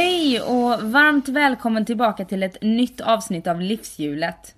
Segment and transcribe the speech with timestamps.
[0.00, 4.54] Hej och varmt välkommen tillbaka till ett nytt avsnitt av Livshjulet.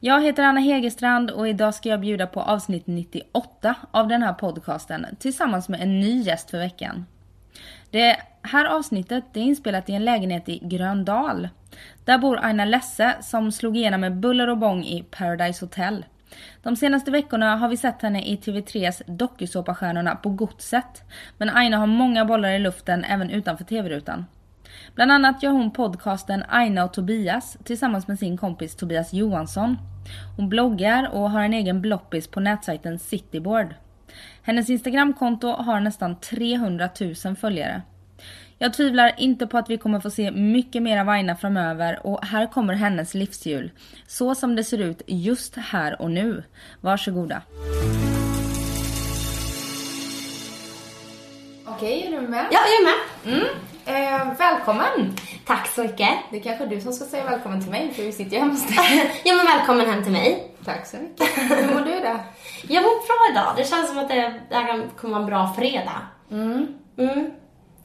[0.00, 4.32] Jag heter Anna Hegerstrand och idag ska jag bjuda på avsnitt 98 av den här
[4.32, 7.06] podcasten tillsammans med en ny gäst för veckan.
[7.90, 11.48] Det här avsnittet är inspelat i en lägenhet i Gröndal.
[12.04, 16.04] Där bor Aina Lesse som slog igenom med buller och bång i Paradise Hotel.
[16.62, 21.02] De senaste veckorna har vi sett henne i TV3s dokusåpastjärnorna På godset.
[21.38, 24.24] Men Aina har många bollar i luften även utanför TV-rutan.
[24.94, 29.78] Bland annat gör hon podcasten Aina och Tobias tillsammans med sin kompis Tobias Johansson.
[30.36, 33.74] Hon bloggar och har en egen bloppis på nätsajten Cityboard.
[34.42, 36.88] Hennes Instagramkonto har nästan 300
[37.24, 37.82] 000 följare.
[38.58, 42.24] Jag tvivlar inte på att vi kommer få se mycket mer av Aina framöver och
[42.24, 43.70] här kommer hennes livshjul.
[44.06, 46.42] Så som det ser ut just här och nu.
[46.80, 47.42] Varsågoda.
[51.66, 52.46] Okej, är du med?
[52.50, 53.34] Ja, jag är med.
[53.34, 53.48] Mm.
[53.84, 55.16] Eh, välkommen!
[55.46, 56.08] Tack så mycket.
[56.30, 58.52] Det är kanske du som ska säga välkommen till mig för vi sitter ju hemma
[58.52, 59.20] hos dig.
[59.24, 60.54] ja, men välkommen hem till mig.
[60.64, 61.26] Tack så mycket.
[61.36, 62.18] Hur mår du idag?
[62.68, 63.52] Jag mår bra idag.
[63.56, 66.00] Det känns som att det, det här kommer vara en bra fredag.
[66.30, 66.66] Mm.
[66.98, 67.30] Mm.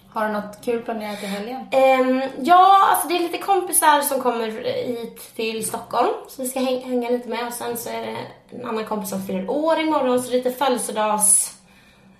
[0.09, 1.59] Har du något kul planerat i helgen?
[1.59, 4.47] Um, ja, alltså det är lite kompisar som kommer
[4.87, 8.17] hit till Stockholm som vi ska häng, hänga lite med och sen så är det
[8.49, 11.57] en annan kompis som fyller år imorgon så lite födelsedags...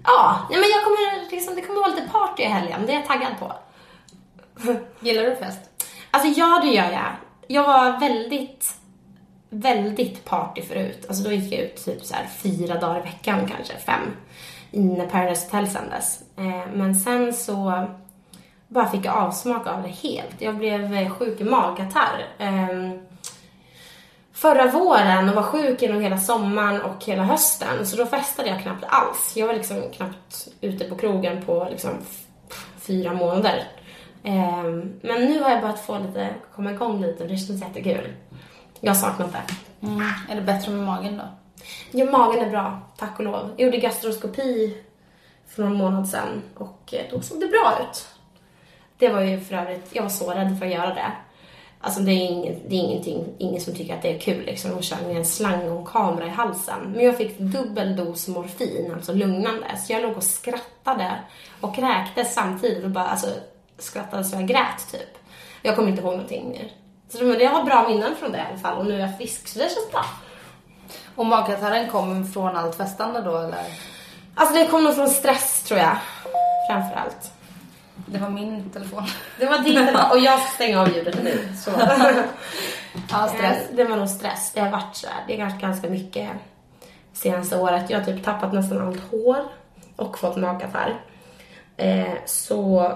[0.03, 2.85] Ja, nej men jag kommer liksom, det kommer vara lite party i helgen.
[2.85, 3.51] Det är jag taggad på.
[4.99, 5.59] Gillar du fest?
[6.11, 7.11] Alltså ja, det gör jag.
[7.47, 8.73] Jag var väldigt,
[9.49, 11.05] väldigt party förut.
[11.07, 14.01] Alltså då gick jag ut typ så här fyra dagar i veckan kanske, fem.
[14.71, 16.19] När Paradise Hotel sändes.
[16.37, 17.87] Eh, men sen så
[18.67, 20.35] bara fick jag avsmak av det helt.
[20.41, 22.25] Jag blev eh, sjuk i magkatarr.
[22.37, 22.99] Ehm,
[24.33, 27.85] förra våren och var sjuk genom hela sommaren och hela hösten.
[27.85, 29.33] Så då festade jag knappt alls.
[29.35, 31.91] Jag var liksom knappt ute på krogen på liksom
[32.79, 33.63] fyra månader.
[34.25, 38.13] Um, men nu har jag börjat få lite, komma igång lite och det känns jättekul.
[38.79, 39.87] Jag har saknat det.
[39.87, 40.01] Mm.
[40.29, 41.23] Är det bättre med magen då?
[41.91, 43.53] Ja, magen är bra, tack och lov.
[43.57, 44.77] Jag gjorde gastroskopi
[45.47, 48.07] för någon månad sedan och eh, då såg det bra ut.
[48.97, 51.11] Det var ju för övrigt, jag var så rädd för att göra det.
[51.81, 54.71] Alltså det är, ingen, det är ingenting, ingen som tycker att det är kul liksom.
[54.71, 56.91] De kör med en slang och en kamera i halsen.
[56.95, 59.77] Men jag fick dubbel dos morfin, alltså lugnande.
[59.77, 61.11] Så jag låg och skrattade
[61.61, 63.27] och kräktes samtidigt och bara, alltså
[63.77, 65.17] skrattade så jag grät typ.
[65.61, 66.71] Jag kommer inte ihåg någonting mer.
[67.09, 69.47] Så jag har bra minnen från det i alla fall och nu är jag frisk
[69.47, 70.05] så det känns bra.
[71.15, 73.65] Och magkatarren kom från allt festande då eller?
[74.35, 75.97] Alltså det kom nog från stress tror jag.
[76.69, 77.31] Framför allt.
[77.95, 79.03] Det var min telefon.
[79.39, 81.49] Det var din telefon och jag ska stänga av ljudet nu.
[81.55, 81.71] Så.
[83.09, 83.57] ja, stress.
[83.71, 84.51] Det var nog stress.
[84.53, 85.23] Det har varit så här.
[85.27, 86.29] Det varit ganska mycket
[87.13, 87.89] senaste året.
[87.89, 89.43] Jag har typ tappat nästan allt hår
[89.95, 91.01] och fått magkatarr.
[91.77, 92.91] Eh, så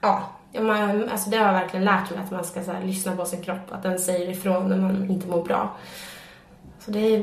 [0.00, 0.22] ja,
[0.60, 3.24] man, alltså det har jag verkligen lärt mig att man ska så här, lyssna på
[3.24, 5.70] sin kropp, att den säger ifrån när man inte mår bra.
[6.78, 7.16] Så det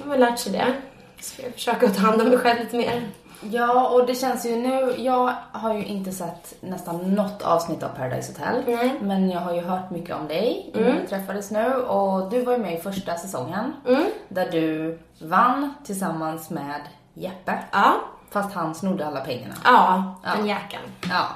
[0.00, 0.74] har man lärt sig det.
[1.20, 3.02] Ska jag försöka ta hand om mig själv lite mer.
[3.42, 7.88] Ja, och det känns ju nu, jag har ju inte sett nästan något avsnitt av
[7.88, 8.62] Paradise Hotel.
[8.66, 8.94] Nej.
[9.00, 10.96] Men jag har ju hört mycket om dig Mm.
[11.02, 11.74] vi träffades nu.
[11.74, 13.72] Och du var ju med i första säsongen.
[13.88, 14.04] Mm.
[14.28, 16.80] Där du vann tillsammans med
[17.14, 17.58] Jeppe.
[17.72, 17.94] Ja.
[18.32, 19.54] Fast han snodde alla pengarna.
[19.64, 20.30] Ja, Ja.
[20.36, 20.82] den jäkeln.
[21.10, 21.26] Ja.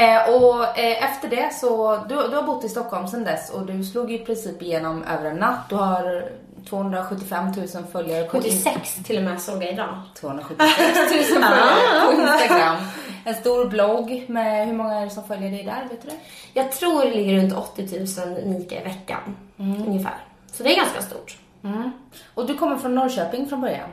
[0.00, 3.66] Eh, och eh, efter det så, du, du har bott i Stockholm sedan dess och
[3.66, 5.68] du slog i princip igenom över en natt.
[5.68, 6.28] Du har
[6.68, 10.00] 275 000 följare på 76 till och med såg jag idag.
[10.20, 10.78] 276
[11.12, 12.76] 000 följare på Instagram.
[13.24, 15.88] En stor blogg med, hur många är det som följer dig där?
[15.90, 16.16] Vet du det?
[16.52, 19.36] Jag tror det ligger runt 80 000 unika i veckan.
[19.56, 20.14] Ungefär.
[20.52, 21.36] Så det är ganska stort.
[21.64, 21.92] Mm.
[22.34, 23.88] Och du kommer från Norrköping från början?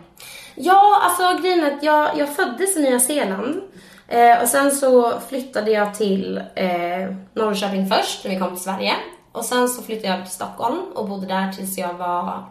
[0.61, 3.61] Ja, alltså grejen är att jag, jag föddes i Nya Zeeland.
[4.07, 8.93] Eh, och sen så flyttade jag till eh, Norrköping först när vi kom till Sverige.
[9.31, 12.43] Och sen så flyttade jag till Stockholm och bodde där tills jag var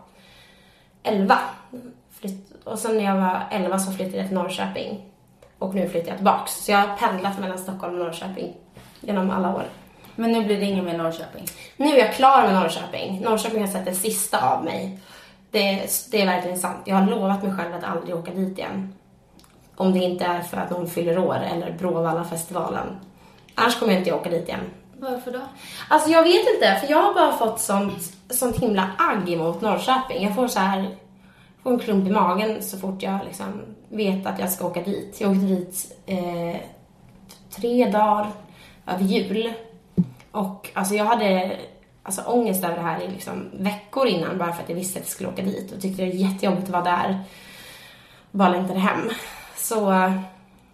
[1.03, 1.39] 11.
[2.21, 5.05] Flytt, och sen när jag var 11 så flyttade jag till Norrköping.
[5.59, 6.65] Och nu flyttar jag tillbaks.
[6.65, 8.55] Så jag har pendlat mellan Stockholm och Norrköping
[9.01, 9.65] genom alla år.
[10.15, 11.47] Men nu blir det ingen mer Norrköping?
[11.77, 13.21] Nu är jag klar med Norrköping.
[13.21, 15.01] Norrköping har sett det sista av mig.
[15.51, 16.79] Det, det är verkligen sant.
[16.85, 18.95] Jag har lovat mig själv att aldrig åka dit igen.
[19.77, 22.87] Om det inte är för att någon fyller år eller Bråvalla-festivalen.
[23.55, 24.61] Annars kommer jag inte åka dit igen.
[25.01, 25.41] Varför då?
[25.89, 30.25] Alltså jag vet inte, för jag har bara fått sånt, sånt himla agg emot Norrköping.
[30.25, 30.97] Jag får så här,
[31.63, 35.21] får en klump i magen så fort jag liksom vet att jag ska åka dit.
[35.21, 36.61] Jag åkte dit eh,
[37.51, 38.31] tre dagar
[38.87, 39.53] över jul.
[40.31, 41.57] Och alltså jag hade
[42.09, 45.05] alltså, ångest över det här i liksom veckor innan bara för att jag visste att
[45.05, 47.21] jag skulle åka dit och tyckte det var jättejobbigt att vara där.
[48.31, 49.11] Bara längtade hem.
[49.57, 50.13] Så,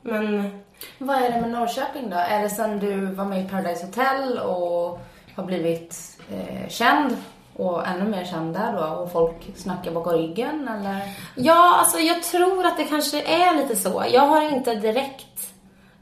[0.02, 0.50] men
[0.98, 2.16] Vad är det med Norrköping då?
[2.16, 5.00] Är det sen du var med i Paradise Hotel och
[5.36, 7.16] har blivit eh, känd
[7.56, 11.00] och ännu mer känd där då och folk snackar bakom ryggen eller?
[11.34, 14.04] Ja, alltså jag tror att det kanske är lite så.
[14.12, 15.53] Jag har inte direkt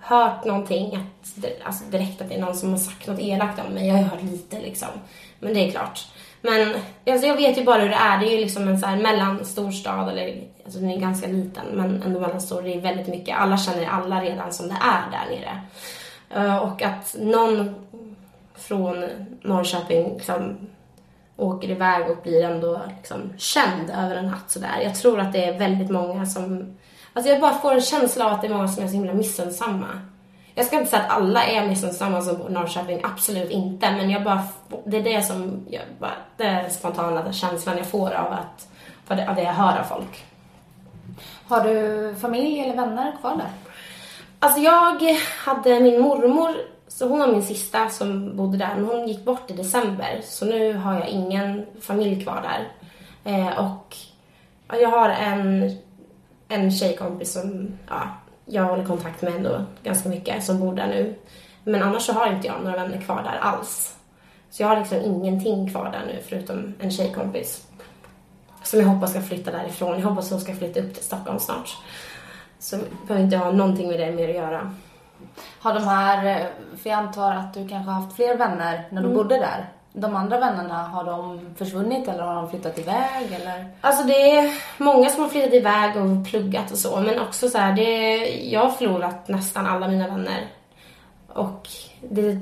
[0.02, 3.75] hört någonting, att, alltså direkt att det är någon som har sagt något elakt om
[3.75, 3.88] mig.
[3.88, 4.88] Jag har hört lite liksom.
[5.40, 6.06] Men det är klart.
[6.40, 6.75] Men
[7.06, 8.19] alltså jag vet ju bara hur det är.
[8.19, 12.02] Det är ju liksom en så här mellanstorstad, eller alltså den är ganska liten men
[12.02, 12.62] ändå mellanstor.
[12.62, 13.38] Det är väldigt mycket.
[13.38, 15.60] Alla känner alla redan som det är där nere.
[16.31, 17.75] Eh, och att någon
[18.55, 19.08] från
[19.43, 20.56] Norrköping liksom
[21.37, 24.81] åker iväg och blir ändå liksom känd över en natt sådär.
[24.82, 26.76] Jag tror att det är väldigt många som...
[27.12, 29.14] Alltså jag bara får en känsla av att det är många som är så himla
[29.14, 29.87] missunnsamma.
[30.55, 33.91] Jag ska inte säga att alla är missunnsamma som bor i Norrköping, absolut inte.
[33.91, 34.43] Men jag bara,
[34.85, 38.69] det är det som, jag bara, den spontana känslan jag får av att,
[39.29, 40.25] av det, jag hör av folk.
[41.49, 43.50] Har du familj eller vänner kvar där?
[44.38, 46.56] Alltså jag hade min mormor,
[46.88, 50.20] så hon var min sista som bodde där, men hon gick bort i december.
[50.25, 52.69] Så nu har jag ingen familj kvar där.
[53.32, 53.97] Eh, och
[54.69, 55.76] ja, jag har en,
[56.52, 58.08] en tjejkompis som ja,
[58.44, 61.14] jag håller kontakt med ändå ganska mycket, som bor där nu.
[61.64, 63.96] Men annars så har inte jag några vänner kvar där alls.
[64.50, 67.66] Så jag har liksom ingenting kvar där nu förutom en tjejkompis.
[68.62, 70.00] Som jag hoppas ska flytta därifrån.
[70.00, 71.76] Jag hoppas hon ska flytta upp till Stockholm snart.
[72.58, 74.75] Så behöver inte ha någonting med det mer att göra.
[75.60, 76.46] Har de här, eh,
[76.82, 79.71] för jag antar att du kanske har haft fler vänner när du bodde där.
[79.94, 83.67] De andra vännerna, har de försvunnit eller har de flyttat iväg eller?
[83.81, 87.59] Alltså det är många som har flyttat iväg och pluggat och så, men också så
[87.59, 90.47] här, det, jag har förlorat nästan alla mina vänner.
[91.29, 91.69] Och
[92.00, 92.39] det,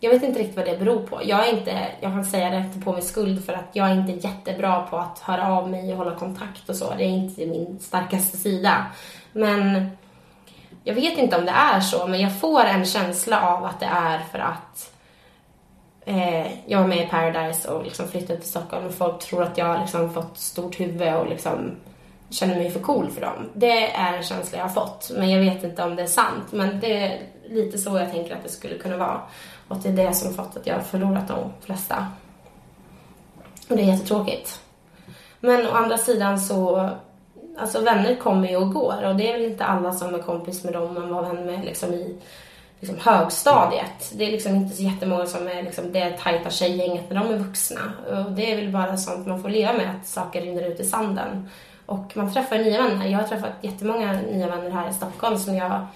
[0.00, 1.20] jag vet inte riktigt vad det beror på.
[1.24, 3.94] Jag är inte, jag kan säga det efter på min skuld för att jag är
[3.94, 6.94] inte jättebra på att höra av mig och hålla kontakt och så.
[6.98, 8.86] Det är inte min starkaste sida.
[9.32, 9.90] Men
[10.84, 13.86] jag vet inte om det är så, men jag får en känsla av att det
[13.86, 14.92] är för att
[16.06, 19.58] eh, jag var med i Paradise och liksom flyttade till Stockholm och folk tror att
[19.58, 21.76] jag har liksom fått stort huvud och liksom
[22.30, 23.50] känner mig för cool för dem.
[23.54, 26.44] Det är en känsla jag har fått, men jag vet inte om det är sant.
[26.52, 29.20] Men det är lite så jag tänker att det skulle kunna vara.
[29.68, 32.06] Och det är det som fått att jag har förlorat de flesta.
[33.68, 34.60] Och det är jättetråkigt.
[35.40, 36.90] Men å andra sidan så,
[37.58, 40.64] alltså vänner kommer ju och går och det är väl inte alla som är kompis
[40.64, 42.16] med dem man var vän med liksom i
[42.80, 44.12] liksom högstadiet.
[44.12, 47.38] Det är liksom inte så jättemånga som är liksom det tajta tjejgänget när de är
[47.38, 47.80] vuxna.
[48.10, 50.84] Och det är väl bara sånt man får leva med, att saker rinner ut i
[50.84, 51.50] sanden.
[51.86, 53.06] Och man träffar nya vänner.
[53.06, 55.86] Jag har träffat jättemånga nya vänner här i Stockholm som jag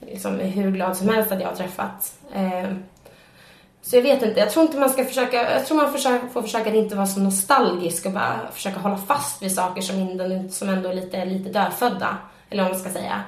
[0.00, 2.14] liksom är hur glad som helst att jag har träffat.
[2.34, 2.72] Eh,
[3.82, 5.92] så jag vet inte, jag tror inte man ska försöka, jag tror man
[6.32, 9.96] får försöka att inte vara så nostalgisk och bara försöka hålla fast vid saker som,
[9.96, 12.16] ändå, som ändå är lite, lite dödfödda.
[12.50, 13.22] Eller vad man ska säga.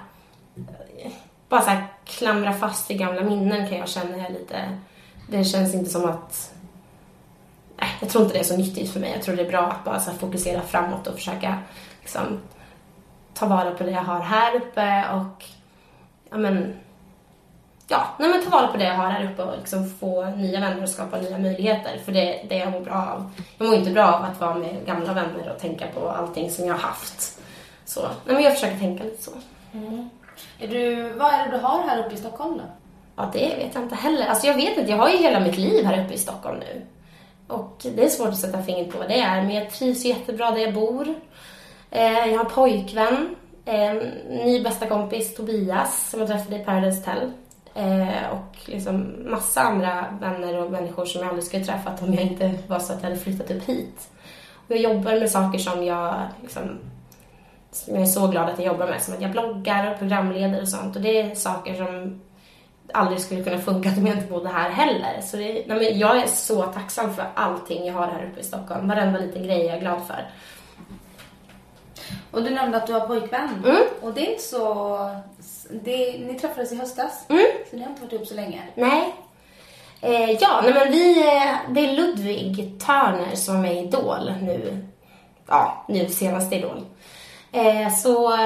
[1.55, 4.79] Bara så här, klamra fast i gamla minnen kan jag känna är lite,
[5.29, 6.55] det känns inte som att
[7.81, 9.13] Nej, jag tror inte det är så nyttigt för mig.
[9.13, 11.59] Jag tror det är bra att bara så här, fokusera framåt och försöka
[12.01, 12.41] liksom,
[13.35, 15.45] ta vara på det jag har här uppe och
[16.31, 16.75] ja men
[17.89, 20.61] ja, nej men ta vara på det jag har här uppe och liksom få nya
[20.61, 21.99] vänner och skapa nya möjligheter.
[22.05, 23.33] För det är det jag mår bra av.
[23.59, 26.67] Jag mår inte bra av att vara med gamla vänner och tänka på allting som
[26.67, 27.41] jag har haft.
[27.85, 29.33] Så, nej men jag försöker tänka lite så.
[29.73, 30.11] Mm.
[30.59, 32.65] Är du, vad är det du har här uppe i Stockholm då?
[33.17, 34.27] Ja, det vet jag inte heller.
[34.27, 36.83] Alltså jag vet inte, jag har ju hela mitt liv här uppe i Stockholm nu.
[37.47, 40.51] Och det är svårt att sätta fingret på vad det är, men jag trivs jättebra
[40.51, 41.15] där jag bor.
[41.91, 43.95] Eh, jag har pojkvän, eh,
[44.45, 47.31] ny bästa kompis Tobias som jag träffade i Paradise Hotel.
[47.75, 52.23] Eh, och liksom massa andra vänner och människor som jag aldrig skulle träffat om jag
[52.23, 54.09] inte var så att jag hade flyttat upp hit.
[54.55, 56.79] Och jag jobbar med saker som jag liksom,
[57.75, 59.03] som jag är så glad att jag jobbar med.
[59.03, 60.97] Som att jag bloggar och programleder och sånt.
[60.97, 62.21] Och det är saker som
[62.93, 65.21] aldrig skulle kunna funka om jag inte bodde här heller.
[65.23, 68.45] Så det, nej men jag är så tacksam för allting jag har här uppe i
[68.45, 68.89] Stockholm.
[68.89, 70.31] Varenda liten grej jag är glad för.
[72.31, 73.63] Och du nämnde att du har pojkvän.
[73.65, 73.83] Mm.
[74.03, 74.99] Och det är inte så...
[75.71, 77.45] Det, ni träffades i höstas, Mm.
[77.71, 78.63] så ni har inte varit ihop så länge.
[78.75, 79.15] Nej.
[80.01, 84.33] Eh, ja, nej men vi, eh, det är Ludvig Törner som är med i Idol
[84.43, 84.87] nu.
[85.47, 86.85] Ja, nu senaste Idol.
[87.55, 88.37] Eh, så,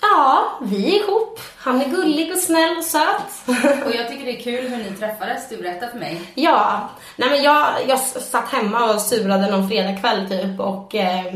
[0.00, 1.40] Ja, vi är ihop.
[1.58, 3.46] Han är gullig och snäll och söt.
[3.86, 5.48] Och jag tycker det är kul hur ni träffades.
[5.48, 6.20] Du berättade för mig.
[6.34, 11.34] ja, nej men jag, jag satt hemma och surade någon fredagkväll typ och eh,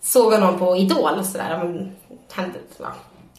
[0.00, 1.58] såg honom på Idol och sådär.
[1.58, 1.96] Men,
[2.32, 2.92] hände, ja,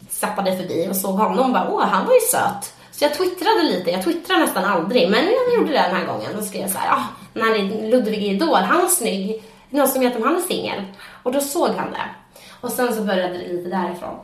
[0.09, 2.73] zappade förbi och såg honom och bara, åh, han var ju söt.
[2.91, 6.37] Så jag twittrade lite, jag twittrar nästan aldrig, men jag gjorde det den här gången
[6.37, 9.43] och skrev så här, ah, när Ludvig är Idol, han var snygg.
[9.69, 10.83] Någon som vet om han är singel?
[11.23, 12.22] Och då såg han det.
[12.63, 14.15] Och sen så började det lite därifrån.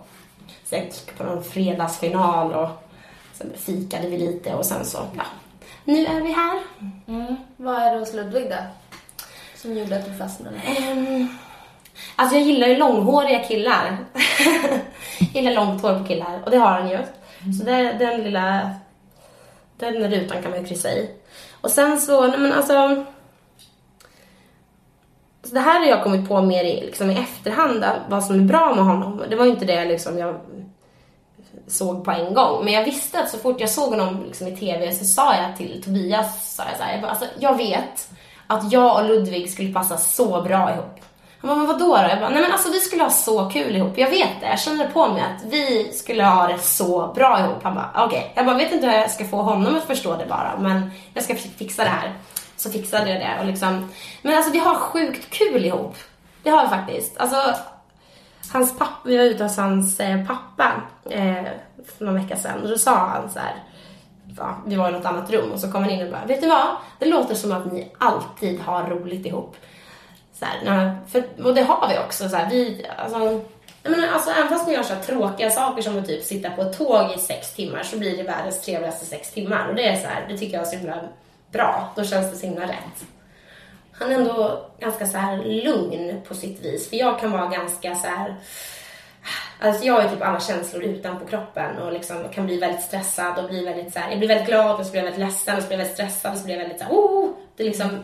[0.65, 2.69] Så jag gick på någon fredagsfinal och
[3.33, 5.23] sen fikade vi lite och sen så, ja,
[5.83, 6.59] nu är vi här.
[7.07, 7.35] Mm.
[7.57, 8.55] Vad är det hos Ludvig då?
[9.55, 10.55] Som gjorde att du fastnade?
[10.91, 11.37] Um,
[12.15, 13.97] alltså jag gillar ju långhåriga killar.
[15.19, 16.97] jag gillar långt hår på killar och det har han ju.
[17.59, 18.71] Så det, den lilla,
[19.77, 21.09] den rutan kan man ju kryssa i.
[21.61, 23.05] Och sen så, nej men alltså.
[25.49, 28.43] Så det här har jag kommit på mer i, liksom i efterhand, vad som är
[28.43, 29.23] bra med honom.
[29.29, 30.35] Det var ju inte det liksom jag
[31.67, 32.65] såg på en gång.
[32.65, 35.57] Men jag visste att så fort jag såg honom liksom i TV så sa jag
[35.57, 38.09] till Tobias, sa jag så här, jag, bara, alltså, jag vet
[38.47, 40.99] att jag och Ludvig skulle passa så bra ihop.
[41.41, 42.09] Han bara, men vadå då?
[42.09, 43.97] Jag bara, nej men alltså vi skulle ha så kul ihop.
[43.97, 47.63] Jag vet det, jag känner på mig att vi skulle ha det så bra ihop.
[47.63, 48.05] Han bara, okej.
[48.05, 48.29] Okay.
[48.35, 51.23] Jag bara, vet inte hur jag ska få honom att förstå det bara, men jag
[51.23, 52.13] ska fixa det här.
[52.59, 53.89] Så fixade jag det och liksom,
[54.21, 55.95] men alltså vi har sjukt kul ihop.
[56.43, 57.17] Det har vi faktiskt.
[57.17, 57.55] Alltså,
[58.51, 61.43] hans pappa, vi var ute hos hans eh, pappa eh,
[61.97, 63.55] för någon vecka sedan och då sa han så här,
[64.37, 66.41] ja, vi var i något annat rum och så kom han in och bara, vet
[66.41, 66.67] du vad?
[66.99, 69.55] Det låter som att ni alltid har roligt ihop.
[70.33, 72.29] Så här, för, och det har vi också.
[72.29, 73.41] Så här, vi, alltså,
[73.83, 76.77] men alltså, även fast man gör så tråkiga saker som att typ sitta på ett
[76.77, 79.67] tåg i sex timmar så blir det världens trevligaste sex timmar.
[79.67, 81.01] Och det är så här, det tycker jag är så himla
[81.51, 81.93] bra.
[81.95, 83.05] Då känns det så himla rätt.
[83.91, 86.89] Han är ändå ganska så här lugn på sitt vis.
[86.89, 88.35] För jag kan vara ganska så här...
[89.61, 93.49] Alltså jag har typ alla känslor utanpå kroppen och liksom kan bli väldigt stressad och
[93.49, 95.61] bli väldigt så här, jag blir väldigt glad och så blir jag väldigt ledsen och
[95.61, 97.29] så blir jag väldigt stressad och så blir jag väldigt så här, oh!
[97.55, 97.99] Det är liksom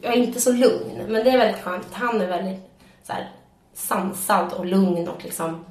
[0.00, 1.86] jag är inte så lugn, men det är väldigt skönt.
[1.92, 2.70] Han är väldigt
[3.02, 3.30] så här,
[3.74, 5.64] sansad och lugn och liksom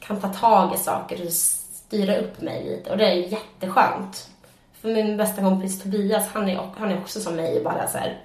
[0.00, 4.30] kan ta tag i saker och styra upp mig lite och det är jätteskönt.
[4.84, 8.20] För min bästa kompis Tobias, han är, han är också som mig, bara så här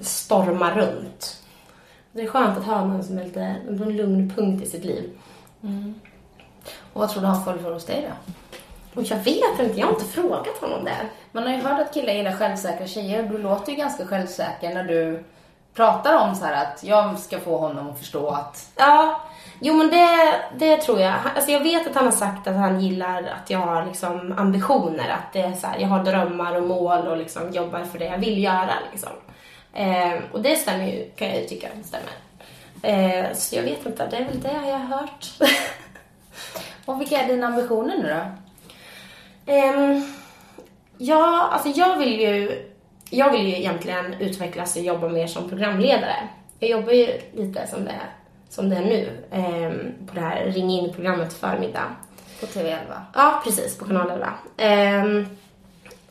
[0.00, 1.42] stormar runt.
[2.12, 5.10] Det är skönt att ha någon som är lite, en lugn punkt i sitt liv.
[5.62, 5.94] Mm.
[6.92, 8.32] Och vad tror du han följer hos dig då?
[9.00, 11.08] Och jag vet inte, jag har inte frågat honom det.
[11.32, 13.22] Man har ju hört att killar gillar självsäkra tjejer.
[13.22, 15.24] Du låter ju ganska självsäker när du
[15.74, 18.70] pratar om så att jag ska få honom att förstå att...
[18.76, 19.20] Ja,
[19.64, 21.14] jo men det, det tror jag.
[21.34, 25.08] Alltså jag vet att han har sagt att han gillar att jag har liksom ambitioner.
[25.08, 28.04] Att det är så här, jag har drömmar och mål och liksom jobbar för det
[28.04, 28.72] jag vill göra.
[28.92, 29.10] Liksom.
[29.72, 32.12] Eh, och det stämmer ju, kan jag ju tycka stämmer.
[32.82, 35.26] Eh, så jag vet inte, det är väl det jag har hört.
[36.84, 38.22] och vilka är dina ambitioner nu då?
[39.52, 40.02] Eh,
[40.98, 42.64] ja, alltså jag vill ju
[43.10, 46.28] jag vill ju egentligen utvecklas och jobba mer som programledare.
[46.58, 48.00] Jag jobbar ju lite som det
[48.48, 51.96] som det är nu um, på det här Ring in-programmet förmiddag.
[52.40, 53.00] På TV11?
[53.14, 53.78] Ja, precis.
[53.78, 55.04] På kanal 11.
[55.04, 55.26] Um,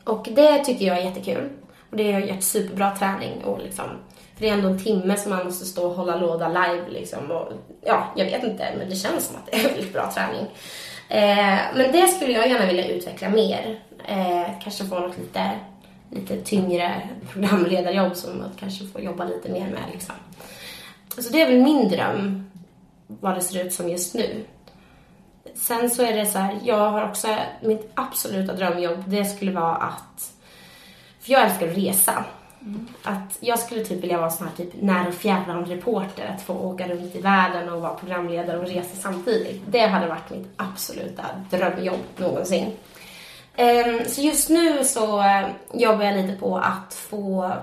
[0.03, 1.49] och det tycker jag är jättekul.
[1.89, 3.85] Och det har gett superbra träning och liksom
[4.35, 7.31] för det är ändå en timme som man måste stå och hålla låda live liksom.
[7.31, 10.45] Och, ja, jag vet inte, men det känns som att det är väldigt bra träning.
[11.09, 13.79] Eh, men det skulle jag gärna vilja utveckla mer.
[14.07, 15.51] Eh, kanske få något lite,
[16.11, 17.01] lite tyngre
[17.33, 19.83] programledarjobb som man kanske får jobba lite mer med.
[19.93, 20.15] Liksom.
[21.17, 22.51] Så det är väl min dröm,
[23.07, 24.45] vad det ser ut som just nu.
[25.55, 29.75] Sen så är det så här, jag har också, mitt absoluta drömjobb, det skulle vara
[29.75, 30.31] att,
[31.19, 32.25] för jag älskar att resa.
[33.03, 36.53] Att jag skulle typ vilja vara sån här typ när och fjärran reporter, att få
[36.53, 39.61] åka runt i världen och vara programledare och resa samtidigt.
[39.65, 42.71] Det hade varit mitt absoluta drömjobb någonsin.
[43.55, 47.53] Ehm, så just nu så eh, jobbar jag lite på att få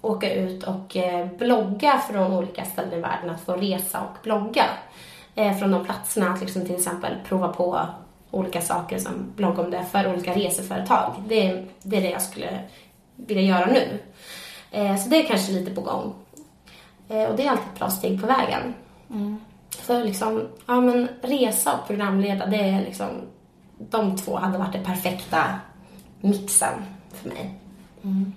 [0.00, 4.64] åka ut och eh, blogga från olika ställen i världen, att få resa och blogga
[5.34, 7.80] eh, från de platserna, att liksom till exempel prova på
[8.30, 11.14] olika saker som blogga om det för olika reseföretag.
[11.28, 12.60] Det är, det är det jag skulle
[13.16, 13.98] vilja göra nu.
[14.70, 16.14] Eh, så det är kanske lite på gång.
[17.08, 18.74] Och det är alltid ett bra steg på vägen.
[19.10, 19.40] Mm.
[19.70, 23.08] För liksom, ja men resa och programleda, det är liksom,
[23.78, 25.44] de två hade varit den perfekta
[26.20, 26.74] mixen
[27.12, 27.54] för mig.
[28.02, 28.32] Mm.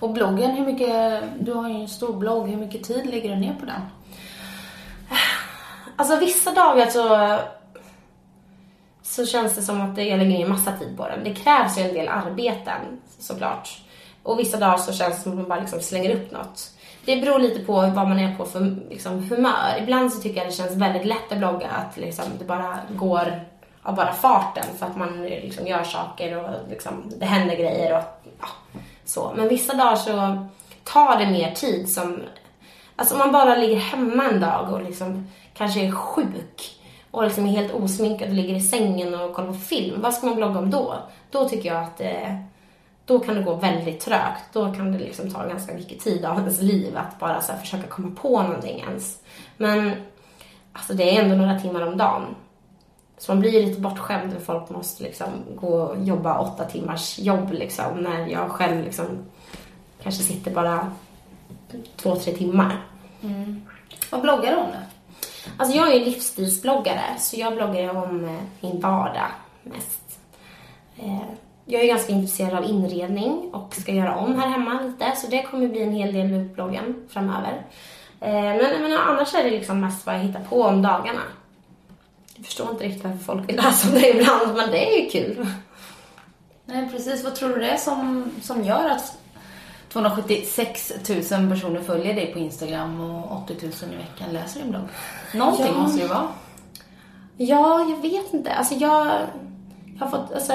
[0.00, 3.36] Och bloggen, hur mycket, du har ju en stor blogg, hur mycket tid lägger du
[3.36, 3.80] ner på den?
[5.96, 7.38] Alltså vissa dagar så,
[9.02, 11.24] så känns det som att jag lägger ner massa tid på den.
[11.24, 12.80] Det krävs ju en del arbeten
[13.18, 13.82] såklart.
[14.22, 16.70] Och vissa dagar så känns det som att man bara liksom slänger upp något.
[17.04, 19.78] det beror lite på vad man är på för liksom, humör.
[19.82, 23.40] Ibland så tycker jag det känns väldigt lätt att blogga, att liksom, det bara går
[23.82, 28.04] av bara farten för att man liksom, gör saker och liksom, det händer grejer och
[28.40, 29.32] ja, så.
[29.36, 30.46] Men vissa dagar så
[30.84, 32.22] tar det mer tid som,
[32.96, 36.80] alltså om man bara ligger hemma en dag och liksom kanske är sjuk
[37.10, 40.26] och liksom är helt osminkad och ligger i sängen och kollar på film, vad ska
[40.26, 40.94] man blogga om då?
[41.30, 42.34] Då tycker jag att eh,
[43.06, 44.52] då kan det gå väldigt trögt.
[44.52, 47.86] Då kan det liksom ta ganska mycket tid av ens liv att bara så försöka
[47.86, 49.18] komma på någonting ens.
[49.56, 49.92] Men
[50.72, 52.34] alltså det är ändå några timmar om dagen.
[53.18, 57.52] Så man blir lite bortskämd när folk måste liksom gå och jobba åtta timmars jobb
[57.52, 59.06] liksom, när jag själv liksom
[60.02, 60.92] kanske sitter bara
[61.96, 62.80] två, tre timmar.
[63.22, 63.62] Mm.
[64.10, 64.78] Vad bloggar du om då?
[65.56, 69.30] Alltså jag är ju livsstilsbloggare, så jag bloggar om eh, min vardag
[69.62, 70.18] mest.
[70.96, 71.22] Eh,
[71.64, 75.42] jag är ganska intresserad av inredning och ska göra om här hemma lite, så det
[75.42, 77.62] kommer bli en hel del med bloggen framöver.
[78.20, 81.20] Eh, men, men annars är det liksom mest vad jag hittar på om dagarna.
[82.34, 85.10] Jag förstår inte riktigt varför folk vill läsa om det ibland, men det är ju
[85.10, 85.46] kul.
[86.64, 87.24] Nej, precis.
[87.24, 89.18] Vad tror du det är som, som gör att
[89.92, 94.88] 276 000 personer följer dig på Instagram och 80 000 i veckan läser din blogg?
[95.34, 95.72] Någonting ja.
[95.72, 96.28] måste det ju vara.
[97.36, 98.52] Ja, jag vet inte.
[98.52, 99.06] Alltså jag,
[99.98, 100.52] jag har fått, alltså,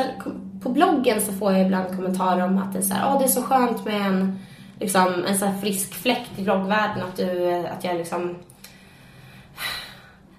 [0.63, 3.25] på bloggen så får jag ibland kommentarer om att det är så här, oh, det
[3.25, 4.39] är så skönt med en,
[4.79, 7.03] liksom, en så frisk fläkt i bloggvärlden.
[7.03, 8.35] Att, du, att jag liksom...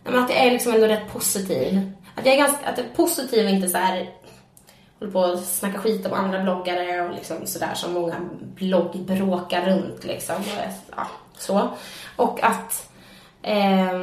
[0.05, 1.91] Att jag är liksom ändå rätt positiv.
[2.15, 4.11] Att jag är ganska att jag är positiv och inte så här
[5.01, 8.17] håller på att snacka skit om andra bloggare och liksom sådär som många
[8.55, 10.37] bloggbråkar runt liksom.
[10.37, 11.07] Och, ja,
[11.39, 11.69] så.
[12.17, 12.91] Och att,
[13.43, 14.01] eh,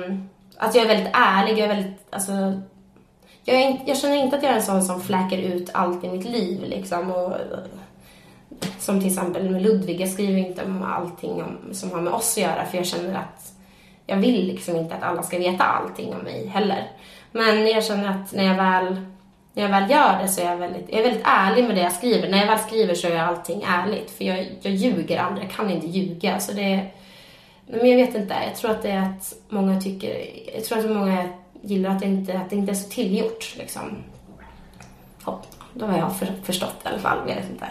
[0.58, 2.62] att jag är väldigt ärlig, jag är väldigt, alltså
[3.44, 6.10] jag, är, jag känner inte att jag är en sån som fläker ut allt i
[6.10, 7.12] mitt liv liksom.
[7.12, 7.34] Och,
[8.80, 12.38] som till exempel med Ludvig, jag skriver inte om allting om, som har med oss
[12.38, 13.54] att göra för jag känner att
[14.08, 16.92] jag vill liksom inte att alla ska veta allting om mig heller.
[17.32, 19.02] Men jag känner att när jag väl,
[19.54, 21.82] när jag väl gör det så är jag väldigt, jag är väldigt ärlig med det
[21.82, 22.30] jag skriver.
[22.30, 25.70] När jag väl skriver så är allting ärligt för jag, jag ljuger aldrig, jag kan
[25.70, 26.40] inte ljuga.
[26.40, 26.86] Så det,
[27.66, 30.92] men jag vet inte, jag tror att det är att många tycker, jag tror att
[30.92, 31.30] många
[31.62, 33.56] gillar att det inte, att det inte är så tillgjort.
[33.58, 34.04] Liksom.
[35.24, 37.18] Hopp, då har jag för, förstått i alla fall.
[37.28, 37.68] Jag vet inte.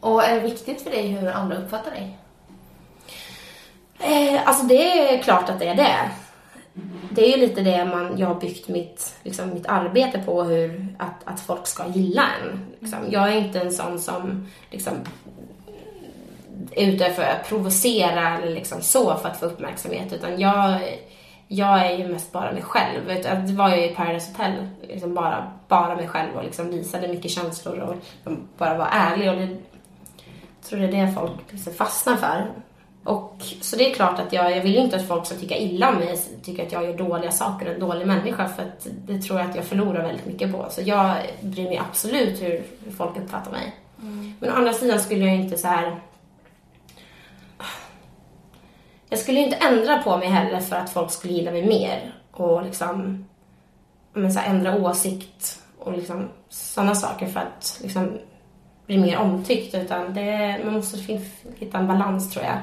[0.00, 2.18] Och är det viktigt för dig hur andra uppfattar dig?
[4.02, 6.10] Eh, alltså det är klart att det är det.
[7.10, 10.86] Det är ju lite det man, jag har byggt mitt, liksom, mitt arbete på, hur,
[10.98, 12.66] att, att folk ska gilla en.
[12.80, 12.98] Liksom.
[13.10, 14.94] Jag är inte en sån som liksom,
[16.70, 20.80] är ute för att provocera eller liksom så för att få uppmärksamhet, utan jag
[21.54, 23.22] jag är ju mest bara mig själv.
[23.46, 27.30] Det var ju i Paradise Hotel, liksom bara, bara mig själv och liksom visade mycket
[27.30, 27.96] känslor och
[28.58, 29.30] bara var ärlig.
[29.30, 32.50] Och det, jag tror det är det folk liksom fastnar för.
[33.04, 35.56] Och, så det är klart att jag, jag vill ju inte att folk ska tycka
[35.56, 38.86] illa om mig, tycka att jag gör dåliga saker och en dålig människa för att
[39.06, 40.66] det tror jag att jag förlorar väldigt mycket på.
[40.70, 43.76] Så jag bryr mig absolut hur, hur folk uppfattar mig.
[44.02, 44.34] Mm.
[44.40, 46.00] Men å andra sidan skulle jag inte så här
[49.08, 52.62] jag skulle inte ändra på mig heller för att folk skulle gilla mig mer och
[52.62, 53.24] liksom
[54.12, 58.18] men så här, ändra åsikt och liksom sådana saker för att liksom
[58.86, 61.20] bli mer omtyckt utan det, man måste
[61.58, 62.58] hitta en balans tror jag.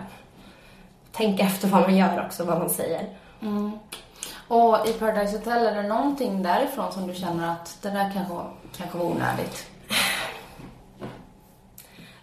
[1.12, 3.10] Tänka efter vad man gör också, vad man säger.
[3.42, 3.72] Mm.
[4.48, 8.34] Och i Paradise Hotel, är det någonting därifrån som du känner att det där kanske,
[8.78, 9.68] kanske var onödigt?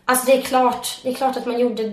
[0.05, 1.92] Alltså det är klart, det är klart att man gjorde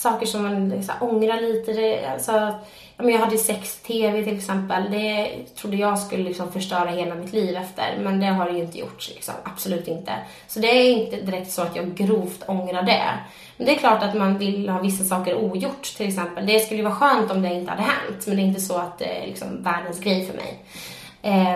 [0.00, 1.72] saker som man liksom, ångrar lite.
[1.72, 2.54] Det, alltså,
[2.96, 4.90] jag hade sex-tv till exempel.
[4.90, 7.98] Det trodde jag skulle liksom förstöra hela mitt liv efter.
[8.00, 9.08] Men det har det ju inte gjort.
[9.08, 9.34] Liksom.
[9.44, 10.12] Absolut inte.
[10.46, 13.04] Så det är inte direkt så att jag grovt ångrar det.
[13.56, 16.46] Men det är klart att man vill ha vissa saker ogjort till exempel.
[16.46, 18.26] Det skulle ju vara skönt om det inte hade hänt.
[18.26, 20.64] Men det är inte så att det är liksom världens grej för mig.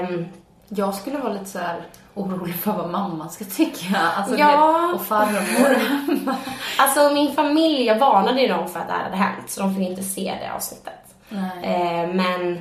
[0.00, 0.26] Um,
[0.68, 1.80] jag skulle vara lite så här
[2.14, 3.96] orolig för vad mamma ska tycka.
[4.16, 4.92] Alltså, ja.
[4.94, 5.76] och farmor.
[6.78, 9.50] alltså min familj, jag varnade ju dem för att det här hade hänt.
[9.50, 11.14] Så de fick inte se det avsnittet.
[11.62, 12.60] Eh, men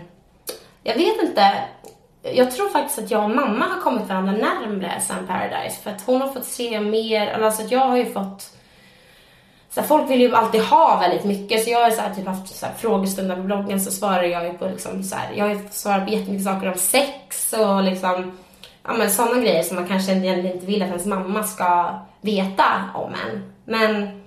[0.83, 1.53] jag vet inte.
[2.21, 5.81] Jag tror faktiskt att jag och mamma har kommit varandra närmre sen Paradise.
[5.83, 8.53] För att hon har fått se mer, alltså att jag har ju fått
[9.73, 12.27] så här, folk vill ju alltid ha väldigt mycket så jag har så här, typ
[12.27, 15.47] haft så här, frågestunder på bloggen så svarar jag ju på liksom så här, jag
[15.47, 18.37] har svarat på jättemycket saker om sex och liksom
[18.83, 22.65] ja, men sådana grejer som man kanske egentligen inte vill att ens mamma ska veta
[22.93, 23.53] om en.
[23.65, 24.21] Men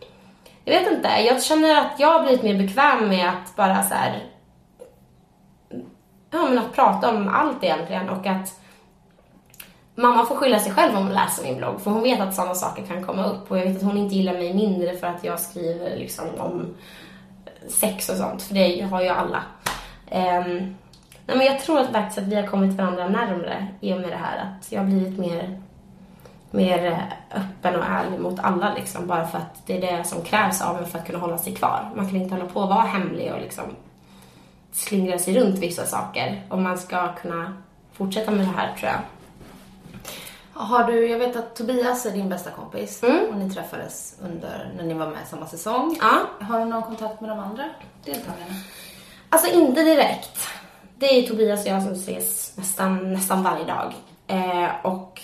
[0.64, 3.94] jag vet inte, jag känner att jag har blivit mer bekväm med att bara så
[3.94, 4.24] här,
[6.30, 8.60] ja men att prata om allt egentligen och att
[9.94, 12.54] mamma får skylla sig själv om hon läser min blogg för hon vet att sådana
[12.54, 15.24] saker kan komma upp och jag vet att hon inte gillar mig mindre för att
[15.24, 16.74] jag skriver liksom om
[17.68, 19.42] sex och sånt, för det har ju alla.
[20.10, 20.76] Um,
[21.26, 24.10] nej men jag tror att faktiskt att vi har kommit varandra närmre i och med
[24.10, 24.38] det här.
[24.38, 25.60] Att jag har blivit mer,
[26.50, 29.06] mer öppen och ärlig mot alla liksom.
[29.06, 31.54] Bara för att det är det som krävs av en för att kunna hålla sig
[31.54, 31.90] kvar.
[31.96, 33.64] Man kan inte hålla på och vara hemlig och liksom
[34.72, 37.52] slingra sig runt vissa saker om man ska kunna
[37.92, 38.98] fortsätta med det här tror jag.
[40.52, 43.18] Har du, jag vet att Tobias är din bästa kompis Mm.
[43.30, 45.96] och ni träffades under, när ni var med samma säsong.
[46.00, 46.44] Ja.
[46.46, 47.64] Har du någon kontakt med de andra
[48.04, 48.54] deltagarna?
[49.30, 50.38] Alltså inte direkt.
[50.98, 53.92] Det är Tobias och jag som ses nästan, nästan varje dag.
[54.26, 55.20] Eh, och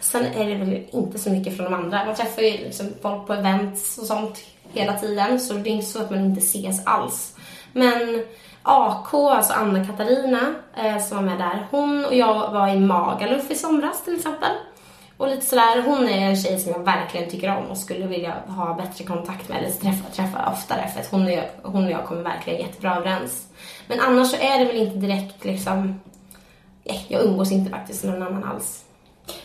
[0.00, 2.04] sen är det väl inte så mycket från de andra.
[2.04, 4.38] Man träffar ju liksom folk på events och sånt
[4.72, 5.40] hela tiden.
[5.40, 7.36] Så det är inte så att man inte ses alls.
[7.72, 8.24] Men
[8.62, 11.66] AK, alltså Anna-Katarina eh, som var med där.
[11.70, 14.50] Hon och jag var i Magaluf i somras till exempel.
[15.18, 18.34] Och lite sådär, hon är en tjej som jag verkligen tycker om och skulle vilja
[18.46, 21.90] ha bättre kontakt med eller träffa, träffa oftare för att hon och, jag, hon och
[21.90, 23.46] jag kommer verkligen jättebra överens.
[23.86, 26.00] Men annars så är det väl inte direkt liksom,
[26.84, 28.84] nej, jag umgås inte faktiskt med någon annan alls.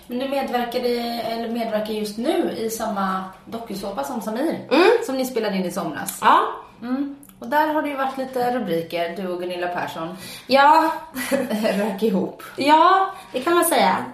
[0.07, 0.89] Men du medverkade,
[1.21, 4.59] eller medverkar just nu i samma dokusåpa som Samir.
[5.05, 6.19] Som ni spelade in i somras.
[6.21, 6.39] Ja,
[6.81, 7.15] Mm.
[7.39, 10.91] Och där har det ju varit lite rubriker, du och Gunilla Persson ja,
[11.73, 12.43] rök ihop.
[12.57, 14.05] ja, det kan man säga.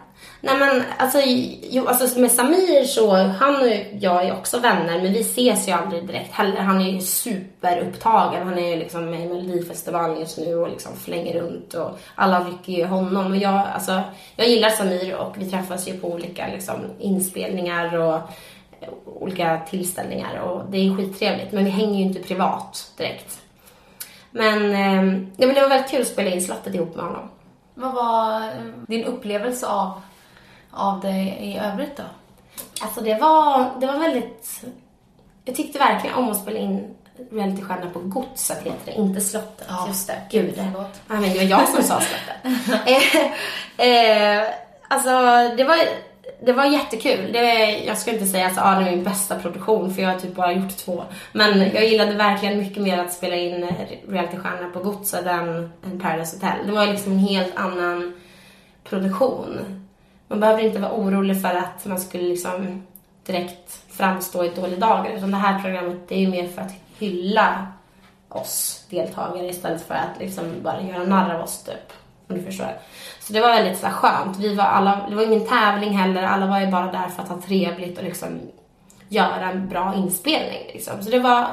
[0.41, 1.21] Nej men alltså,
[1.61, 3.67] jo, alltså med Samir så, han och
[3.99, 6.61] jag är också vänner men vi ses ju aldrig direkt heller.
[6.61, 8.47] Han är ju superupptagen.
[8.47, 12.39] Han är ju liksom med i Melodifestivalen just nu och liksom flänger runt och alla
[12.39, 13.31] rycker ju honom.
[13.31, 14.01] Och jag, alltså,
[14.35, 18.19] jag gillar Samir och vi träffas ju på olika liksom, inspelningar och
[19.05, 23.41] olika tillställningar och det är skittrevligt men vi hänger ju inte privat direkt.
[24.31, 27.29] Men, eh, ja, men det var väldigt kul att spela in Slottet ihop med honom.
[27.73, 30.01] Vad var eh, din upplevelse av,
[30.71, 32.03] av det i övrigt då?
[32.81, 34.63] Alltså det var, det var väldigt...
[35.45, 36.95] Jag tyckte verkligen om att spela in
[37.31, 39.67] realitystjärna på Godset heter det, inte Slottet.
[39.69, 40.53] Ja, Just det, gud.
[40.55, 41.01] förlåt.
[41.07, 42.01] Men det var jag som sa
[42.45, 42.87] Slottet.
[43.77, 44.47] eh, eh,
[44.87, 45.09] alltså
[45.57, 45.77] det var,
[46.45, 47.31] det var jättekul.
[47.33, 50.09] Det, jag ska inte säga att alltså, ah, det är min bästa produktion för jag
[50.09, 51.03] har typ bara gjort två.
[51.31, 53.69] Men jag gillade verkligen mycket mer att spela in
[54.09, 56.65] realitystjärna på Godset än, än Paradise Hotel.
[56.67, 58.13] Det var liksom en helt annan
[58.83, 59.59] produktion.
[60.29, 62.83] Man behöver inte vara orolig för att man skulle liksom
[63.25, 65.11] direkt framstå i dåliga dagar.
[65.11, 67.67] Utan det här programmet det är ju mer för att hylla
[68.29, 71.93] oss deltagare istället för att liksom bara göra narr av oss typ.
[72.27, 72.77] Om du förstår.
[73.19, 74.37] Så det var väldigt så här, skönt.
[74.37, 76.23] Vi var alla, det var ingen tävling heller.
[76.23, 78.39] Alla var ju bara där för att ha trevligt och liksom
[79.07, 80.71] göra en bra inspelning.
[80.73, 81.03] Liksom.
[81.03, 81.47] Så det var,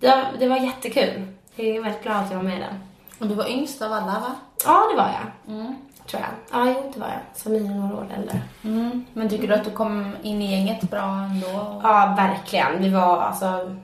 [0.00, 1.26] det, var, det var jättekul.
[1.54, 2.80] Jag är väldigt glad att jag var med i den.
[3.18, 4.34] Och du var yngst av alla va?
[4.64, 5.52] Ja, det var jag.
[6.10, 6.30] Tror jag.
[6.60, 7.20] Ja, jo, det var jag.
[7.34, 8.40] Samir är några år äldre.
[8.64, 9.04] Mm.
[9.12, 11.80] Men tycker du att du kom in i gänget bra ändå?
[11.82, 12.82] Ja, verkligen.
[12.82, 13.76] Vi var alltså...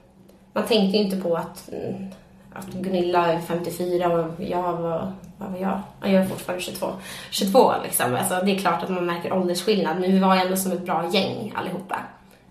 [0.52, 2.10] Man tänkte ju inte på att, mm,
[2.52, 5.12] att Gunilla är 54 och jag var...
[5.36, 5.80] Vad var jag?
[6.00, 6.86] Ja, Jag är fortfarande 22.
[7.30, 8.14] 22 liksom.
[8.14, 11.08] Alltså, det är klart att man märker åldersskillnad, men vi var ändå som ett bra
[11.12, 11.96] gäng allihopa.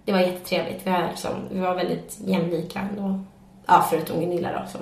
[0.06, 0.88] Det var jättetrevligt.
[0.88, 3.20] Vi var, liksom, vi var väldigt jämlika ändå.
[3.66, 4.82] Ja, förutom Gunilla då som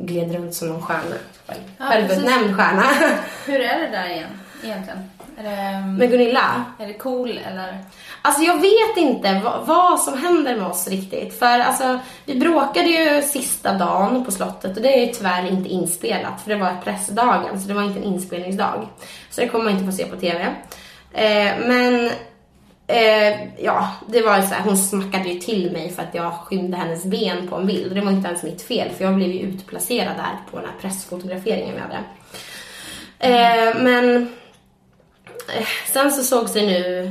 [0.00, 1.16] gled runt som någon stjärna.
[1.46, 2.82] Ja, Självutnämnd stjärna.
[3.46, 4.30] Hur är det där igen,
[4.64, 5.10] egentligen?
[5.38, 7.78] Är det, Men Gunilla, är det cool eller?
[8.22, 11.38] Alltså jag vet inte vad, vad som händer med oss riktigt.
[11.38, 15.68] För alltså, vi bråkade ju sista dagen på slottet och det är ju tyvärr inte
[15.68, 18.88] inspelat för det var pressdagen så det var inte en inspelningsdag.
[19.30, 20.46] Så det kommer man inte få se på TV.
[21.12, 22.10] Eh, men
[22.86, 26.32] eh, ja, det var ju så här, hon smackade ju till mig för att jag
[26.32, 29.14] skymde hennes ben på en bild och det var inte ens mitt fel för jag
[29.14, 32.04] blev ju utplacerad där på den här pressfotograferingen vi hade.
[33.18, 34.16] Eh, men
[35.56, 37.10] eh, sen så såg sig nu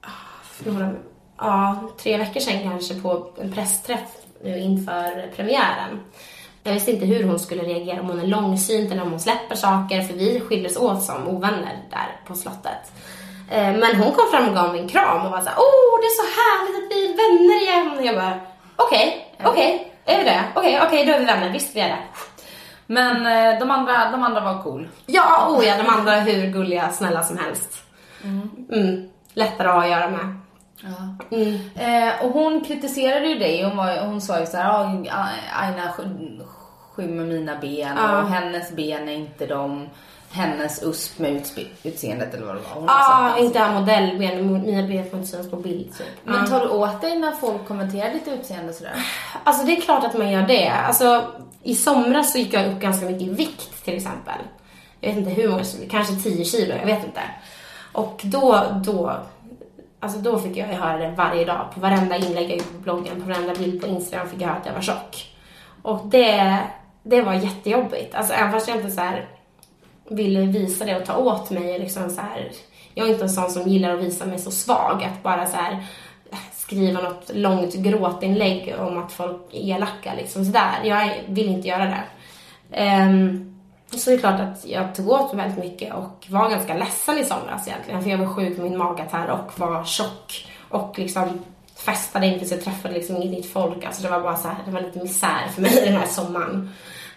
[0.00, 0.92] ah, för några,
[1.38, 4.08] ja, tre veckor sedan kanske på en pressträff
[4.44, 6.00] nu inför premiären.
[6.62, 9.54] Jag visste inte hur hon skulle reagera, om hon är långsynt eller om hon släpper
[9.54, 12.92] saker, för vi skildes åt som ovänner där på slottet.
[13.50, 16.06] Eh, Men hon kom fram och gav mig en kram och var såhär, åh det
[16.06, 17.98] är så härligt att vi är vänner igen.
[17.98, 18.40] Och jag bara,
[18.76, 20.42] okej, okej, är vi det?
[20.54, 21.98] Okej, okej, då är vi vänner, visst vi är det.
[22.86, 24.88] Men eh, de andra, de andra var cool.
[25.06, 27.82] Ja, oh ja, de andra hur gulliga, snälla som helst.
[28.24, 29.08] Mm.
[29.34, 30.34] Lättare att göra med.
[31.30, 31.58] Mm.
[31.76, 33.64] Eh, och hon kritiserade ju dig.
[33.64, 35.28] Hon, var, hon sa ju såhär, ah,
[35.62, 36.42] Aina sk-
[36.94, 38.22] skymmer mina ben Ja.
[38.22, 39.88] och hennes ben är inte de,
[40.30, 41.42] hennes USP med
[41.82, 42.74] utseendet eller vad det var.
[42.74, 46.06] Hon Ja, har ah, inte ha modellben, mina ben får inte synas på bild typ.
[46.24, 46.46] Men Ja.
[46.46, 48.92] tar du åt dig när folk kommenterar ditt utseende sådär?
[49.44, 50.68] Alltså det är klart att man gör det.
[50.68, 51.24] Alltså
[51.62, 54.34] i somras så gick jag upp ganska mycket i vikt till exempel.
[55.00, 57.20] Jag vet inte hur många, kanske 10 kilo, jag vet inte.
[57.92, 59.16] Och då, då,
[60.00, 61.66] alltså då fick jag höra det varje dag.
[61.74, 64.58] På varenda inlägg jag gjorde på bloggen, på varenda bild på Instagram fick jag höra
[64.58, 65.34] att jag var tjock.
[65.82, 66.58] Och det,
[67.02, 68.14] det var jättejobbigt.
[68.14, 69.28] Alltså även fast jag inte så här
[70.10, 71.78] ville visa det och ta åt mig.
[71.78, 72.50] Liksom så här,
[72.94, 75.04] jag är inte en sån som gillar att visa mig så svag.
[75.04, 75.72] Att bara så här,
[76.30, 80.14] äh, skriva något långt gråtinlägg om att folk är elaka.
[80.14, 80.80] Liksom sådär.
[80.84, 82.04] Jag vill inte göra det.
[83.06, 83.54] Um,
[83.90, 87.18] så det är klart att jag tog åt mig väldigt mycket och var ganska ledsen
[87.18, 88.02] i somras egentligen.
[88.02, 90.46] För jag var sjuk med min magatarr och var tjock.
[90.68, 91.44] Och liksom
[91.76, 93.84] festade inte så jag träffade liksom inget nytt folk.
[93.84, 96.70] Alltså det var bara så här, det var lite misär för mig den här sommaren.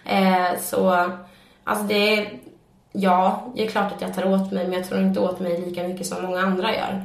[0.04, 1.10] Eh, så,
[1.64, 2.30] alltså det,
[2.92, 5.60] ja, det är klart att jag tar åt mig men jag tror inte åt mig
[5.60, 7.04] lika mycket som många andra gör.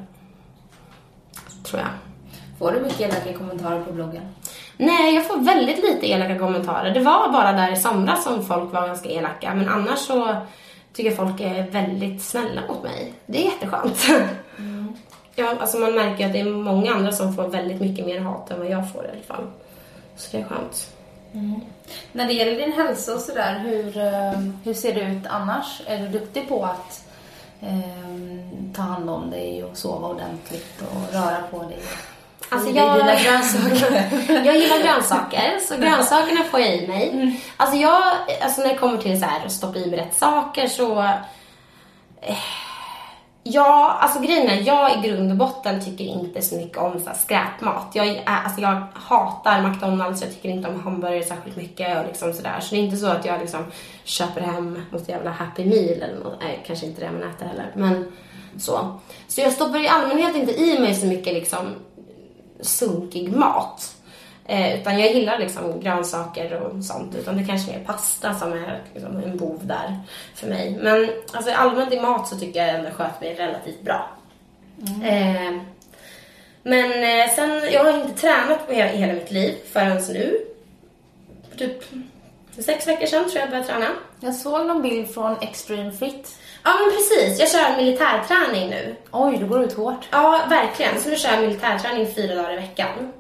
[1.64, 1.90] Tror jag.
[2.60, 4.24] Får du mycket elaka kommentarer på bloggen?
[4.78, 6.94] Nej, jag får väldigt lite elaka kommentarer.
[6.94, 10.36] Det var bara där i somras som folk var ganska elaka, men annars så
[10.94, 13.14] tycker folk är väldigt snälla mot mig.
[13.26, 14.08] Det är jätteskönt.
[14.58, 14.94] Mm.
[15.40, 18.52] Ja, alltså man märker att det är många andra som får väldigt mycket mer hat
[18.52, 19.48] än vad jag får i alla fall.
[20.16, 20.97] Så det är skönt.
[21.34, 21.62] Mm.
[22.12, 25.82] När det gäller din hälsa och sådär, hur, eh, hur ser det ut annars?
[25.86, 27.06] Är du duktig på att
[27.62, 31.80] eh, ta hand om dig och sova ordentligt och röra på dig?
[32.50, 34.10] Alltså jag, dina grönsaker.
[34.46, 37.10] jag gillar grönsaker, så grönsakerna får jag i mig.
[37.10, 37.36] Mm.
[37.58, 38.04] Alltså jag,
[38.42, 41.00] alltså när det kommer till så här, att stoppa i mig rätt saker så...
[42.22, 42.38] Eh,
[43.52, 47.06] ja, alltså grejen är, jag i grund och botten tycker inte så mycket om så
[47.10, 47.92] här, skräpmat.
[47.94, 52.60] Jag, alltså jag hatar McDonalds, jag tycker inte om hamburgare särskilt mycket och liksom sådär.
[52.60, 53.66] Så det är inte så att jag liksom
[54.04, 56.40] köper hem något jävla Happy Meal eller något.
[56.42, 57.72] Nej, kanske inte det man äter heller.
[57.76, 58.12] Men
[58.60, 59.00] så.
[59.28, 61.66] Så jag stoppar i allmänhet inte i mig så mycket liksom
[62.62, 63.97] sunkig mat.
[64.48, 67.16] Eh, utan jag gillar liksom grönsaker och sånt.
[67.16, 70.00] Utan det kanske är pasta som är liksom en bov där
[70.36, 70.78] för mig.
[70.82, 74.10] Men alltså, allmänt i mat så tycker jag ändå sköt mig relativt bra.
[74.88, 75.02] Mm.
[75.04, 75.62] Eh,
[76.64, 80.46] men eh, sen, jag har inte tränat på hela, hela mitt liv förrän nu.
[81.58, 81.84] typ
[82.60, 83.88] sex veckor sedan tror jag jag började träna.
[84.20, 86.38] Jag såg någon bild från Extreme Fit.
[86.64, 88.96] Ja men precis, jag kör militärträning nu.
[89.12, 90.08] Oj, du går ut hårt.
[90.12, 91.02] Ja, verkligen.
[91.02, 93.14] Så nu kör jag militärträning fyra dagar i veckan.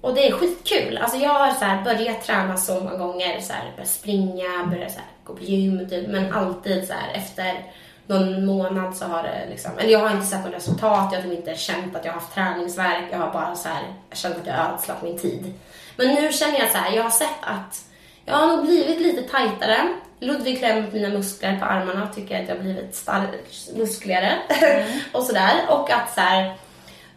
[0.00, 0.98] Och det är skitkul.
[0.98, 3.40] Alltså jag har så här börjat träna så många gånger.
[3.40, 6.08] Så här, börjat springa, börjat så här, gå på gym typ.
[6.08, 7.64] Men alltid så här, efter
[8.06, 11.08] någon månad så har det liksom, eller jag har inte sett något resultat.
[11.12, 13.04] Jag har typ inte känt att jag har haft träningsverk.
[13.12, 15.54] Jag har bara så här, känt att jag har ödslat min tid.
[15.96, 17.84] Men nu känner jag så här, jag har sett att
[18.24, 19.88] jag har nog blivit lite tajtare.
[20.20, 23.28] Ludvig klämmer mina muskler på armarna och tycker att jag har blivit stark,
[23.76, 24.38] muskligare.
[24.48, 25.00] Mm.
[25.12, 25.52] och sådär.
[25.68, 26.54] Och att så här,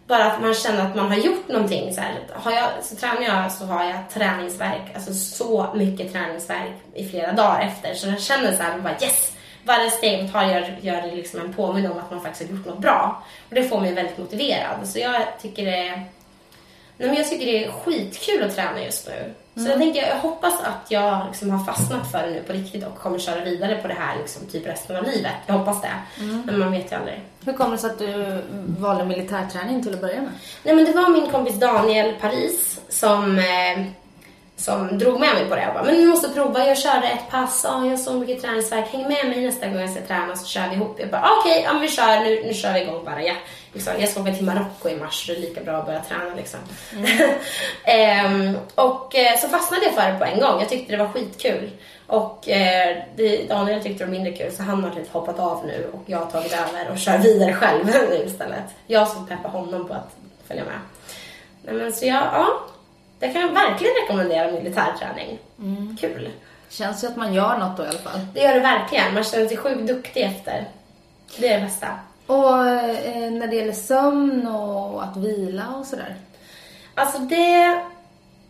[0.07, 1.93] bara att man känner att man har gjort någonting.
[1.93, 6.73] Så, här, har jag, så tränar jag så har jag träningsverk, alltså så mycket träningsverk
[6.93, 7.93] i flera dagar efter.
[7.93, 9.31] Så jag känner så här, bara yes!
[9.63, 12.57] Varje steg man tar gör, gör det liksom en påminnelse om att man faktiskt har
[12.57, 13.23] gjort något bra.
[13.49, 14.87] Och det får mig väldigt motiverad.
[14.87, 16.03] Så jag tycker det är,
[16.97, 19.33] nej men jag tycker det är skitkul att träna just nu.
[19.63, 22.85] Så jag tänker, jag hoppas att jag liksom har fastnat för det nu på riktigt
[22.85, 25.33] och kommer köra vidare på det här liksom, typ resten av livet.
[25.45, 25.91] Jag hoppas det.
[26.19, 26.41] Mm.
[26.45, 27.21] Men man vet ju aldrig.
[27.45, 28.41] Hur kommer det sig att du
[28.79, 30.31] valde militärträning till att börja med?
[30.63, 33.85] Nej men det var min kompis Daniel Paris som eh,
[34.57, 35.61] som drog med mig på det.
[35.61, 38.41] Jag bara, men du måste prova, jag körde ett pass, ah, jag har så mycket
[38.41, 40.95] träningsverk, häng med mig nästa gång jag ska träna så kör vi ihop.
[40.99, 43.23] Jag bara, okej, okay, ja, vi kör, nu, nu kör vi igång bara.
[43.23, 43.33] Ja.
[43.73, 46.03] Liksom, jag ska åka till Marocko i mars, så det är lika bra att börja
[46.03, 46.59] träna liksom.
[46.93, 47.29] Mm.
[47.83, 51.11] ehm, och eh, så fastnade jag för det på en gång, jag tyckte det var
[51.11, 51.71] skitkul.
[52.07, 52.97] Och eh,
[53.47, 56.17] Daniel tyckte det var mindre kul så han har typ hoppat av nu och jag
[56.17, 58.63] har tagit över och kör vidare själv nu istället.
[58.87, 60.15] Jag ska peppa honom på att
[60.47, 60.79] följa med.
[61.61, 62.47] Nej, men så jag, ja,
[63.19, 65.39] jag kan verkligen rekommendera militärträning.
[65.59, 65.97] Mm.
[65.99, 66.29] Kul.
[66.69, 68.19] Känns ju att man gör något då i alla fall.
[68.33, 69.13] Det gör det verkligen.
[69.13, 70.65] Man känner sig sjukt duktig efter.
[71.37, 71.87] Det är det bästa.
[72.25, 76.15] Och eh, när det gäller sömn och att vila och sådär?
[76.95, 77.81] Alltså det...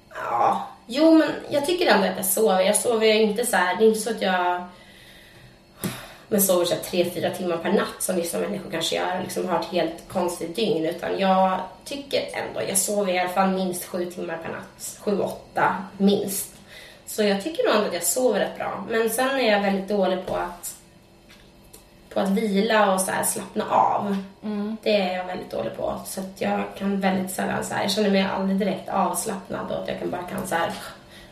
[0.10, 0.67] Ja.
[0.88, 2.62] Jo, men jag tycker ändå att jag sover.
[2.62, 3.75] Jag sover inte så här.
[3.75, 4.63] Det är inte så att jag
[6.27, 9.59] men sover så tre, fyra timmar per natt som vissa människor kanske gör, liksom har
[9.59, 10.85] ett helt konstigt dygn.
[10.85, 14.97] Utan jag tycker ändå, jag sover i alla fall minst sju timmar per natt.
[14.99, 16.53] Sju, åtta minst.
[17.05, 18.85] Så jag tycker nog ändå att jag sover rätt bra.
[18.89, 20.75] Men sen är jag väldigt dålig på att
[22.15, 24.17] på att vila och så slappna av.
[24.43, 24.77] Mm.
[24.83, 26.01] Det är jag väldigt dålig på.
[26.05, 29.81] Så att jag kan väldigt sällan så här, jag känner mig aldrig direkt avslappnad och
[29.81, 30.71] att jag kan bara kan så här,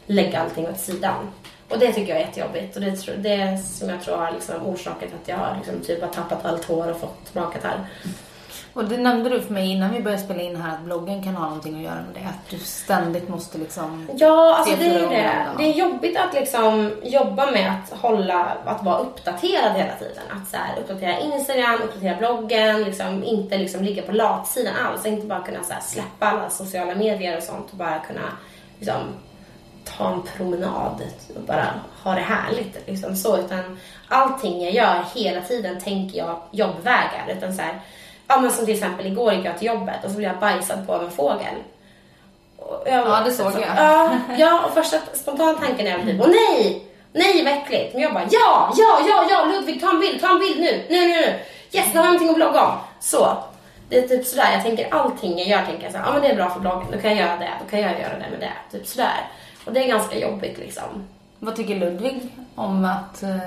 [0.06, 1.32] lägga allting åt sidan.
[1.74, 2.76] Och det tycker jag är jättejobbigt.
[2.76, 6.02] Och det, är det som jag tror har liksom orsakat att jag har liksom typ
[6.02, 7.88] har tappat allt hår och fått magkatarr.
[8.74, 11.36] Och det nämnde du för mig innan vi började spela in här att bloggen kan
[11.36, 12.30] ha någonting att göra med det.
[12.30, 14.08] Att du ständigt måste liksom...
[14.16, 15.46] Ja, alltså det är det.
[15.58, 20.24] Det är jobbigt att liksom jobba med att hålla, att vara uppdaterad hela tiden.
[20.30, 25.06] Att så här, uppdatera Instagram, uppdatera bloggen, liksom inte liksom ligga på latsidan alls.
[25.06, 28.38] Inte bara kunna så släppa alla sociala medier och sånt och bara kunna
[28.80, 29.02] liksom
[29.86, 31.02] ta en promenad
[31.36, 32.88] och bara ha det härligt.
[32.88, 37.36] Liksom så, utan allting jag gör hela tiden tänker jag jobbvägar.
[37.38, 37.80] Utan så här,
[38.28, 40.88] ja, men som till exempel igår gick jag till jobbet och så blev jag bajsad
[40.88, 41.56] på av en fågel.
[42.86, 43.78] Jag, Ja, det såg jag.
[43.78, 46.88] Ja, ja, och första spontana tanken är typ, åh nej!
[47.14, 47.94] Nej vad äckligt.
[47.94, 50.86] Men jag bara, ja, ja, ja, ja, Ludvig ta en bild, ta en bild nu,
[50.90, 51.40] nu, nu, nu.
[51.72, 52.74] Yes, nu har jag någonting att blogga om.
[53.00, 53.38] Så.
[53.90, 56.28] Det är typ sådär, jag tänker allting jag gör tänker jag såhär, ja men det
[56.28, 58.40] är bra för bloggen, då kan jag göra det, då kan jag göra det med
[58.40, 58.78] det.
[58.78, 59.28] Typ sådär.
[59.66, 61.08] Och det är ganska jobbigt liksom.
[61.40, 62.22] Vad tycker Ludvig
[62.56, 63.38] om att eh,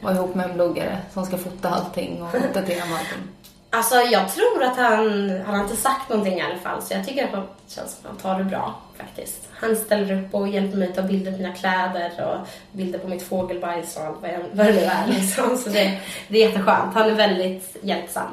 [0.00, 3.22] vara ihop med en bloggare som ska fota allting och uppdatera om allting?
[3.70, 7.06] Alltså jag tror att han, han har inte sagt någonting i alla fall så jag
[7.06, 9.48] tycker att det känns som att han tar det bra faktiskt.
[9.52, 13.08] Han ställer upp och hjälper mig att ta bilder på mina kläder och bilder på
[13.08, 14.16] mitt fågelbajs och allt
[14.52, 15.56] vad det nu är liksom.
[15.56, 16.94] Så det, det är jätteskönt.
[16.94, 18.28] Han är väldigt hjälpsam.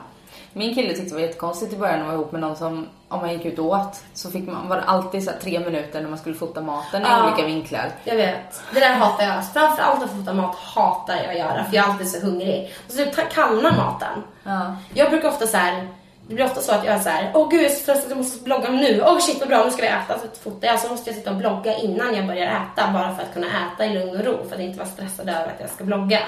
[0.58, 3.20] Min kille tyckte det var jättekonstigt i början att vara ihop med någon som, om
[3.20, 6.10] man gick ut och åt, så fick man, var det alltid så tre minuter när
[6.10, 7.28] man skulle fota maten i Ja.
[7.28, 7.91] olika vinklar.
[8.04, 8.62] Jag vet.
[8.74, 9.46] Det där hatar jag.
[9.54, 12.74] Framförallt att fota mat hatar jag att göra för jag är alltid så hungrig.
[12.88, 14.24] Och så ta- kallnar maten.
[14.44, 14.76] Ja.
[14.94, 15.88] Jag brukar ofta så här.
[16.28, 18.12] Det blir ofta så att jag är så här, åh gud jag är så stressad,
[18.12, 19.04] jag måste blogga nu.
[19.06, 20.20] Åh shit vad bra, nu ska vi äta.
[20.20, 23.24] Så fotar jag, så måste jag sitta och blogga innan jag börjar äta bara för
[23.24, 24.38] att kunna äta i lugn och ro.
[24.50, 26.20] För att inte vara stressad över att jag ska blogga.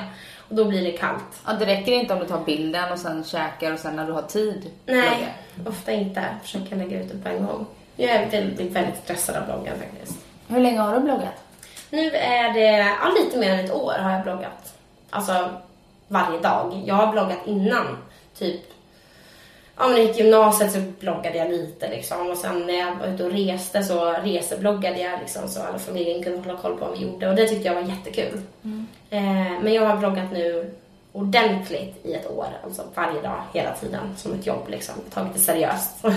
[0.50, 1.42] Och då blir det kallt.
[1.46, 4.12] ja, det räcker inte om du tar bilden och sen käkar och sen när du
[4.12, 4.96] har tid Nej,
[5.56, 5.70] bloggar.
[5.70, 6.26] ofta inte.
[6.42, 7.66] Försöker lägga ut det på en gång.
[7.96, 10.20] Jag är väldigt, väldigt stressad av bloggen faktiskt.
[10.48, 11.44] Hur länge har du bloggat?
[11.90, 14.74] Nu är det ja, lite mer än ett år har jag bloggat.
[15.10, 15.50] Alltså
[16.08, 16.82] varje dag.
[16.86, 17.98] Jag har bloggat innan.
[18.38, 18.62] Typ,
[19.78, 22.30] ja men när jag gick i gymnasiet så bloggade jag lite liksom.
[22.30, 26.24] Och sen när jag var ute och reste så resebloggade jag liksom så alla familjen
[26.24, 27.30] kunde hålla koll på vad vi gjorde.
[27.30, 28.42] Och det tyckte jag var jättekul.
[29.10, 29.22] Eh,
[29.62, 30.72] men jag har bloggat nu
[31.13, 32.48] ordentligt i ett år.
[32.63, 34.02] Alltså varje dag, hela tiden.
[34.17, 34.96] Som ett jobb liksom.
[35.13, 35.96] Tagit det seriöst.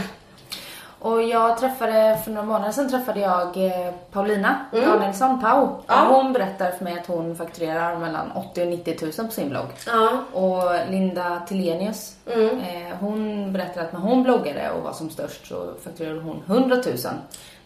[1.02, 4.88] Och jag träffade, för några månader sedan träffade jag eh, Paulina Mm.
[4.90, 5.68] Danielsson, Pau.
[5.86, 6.08] Ja.
[6.08, 9.48] Och hon berättar för mig att hon fakturerar mellan 80 och 90 000 på sin
[9.50, 9.66] blogg.
[9.86, 10.10] ja.
[10.32, 12.58] Och Linda Tillenius, Mm.
[12.60, 16.76] eh, hon berättar att när hon bloggade och var som störst så fakturerade hon 100
[16.76, 16.82] 000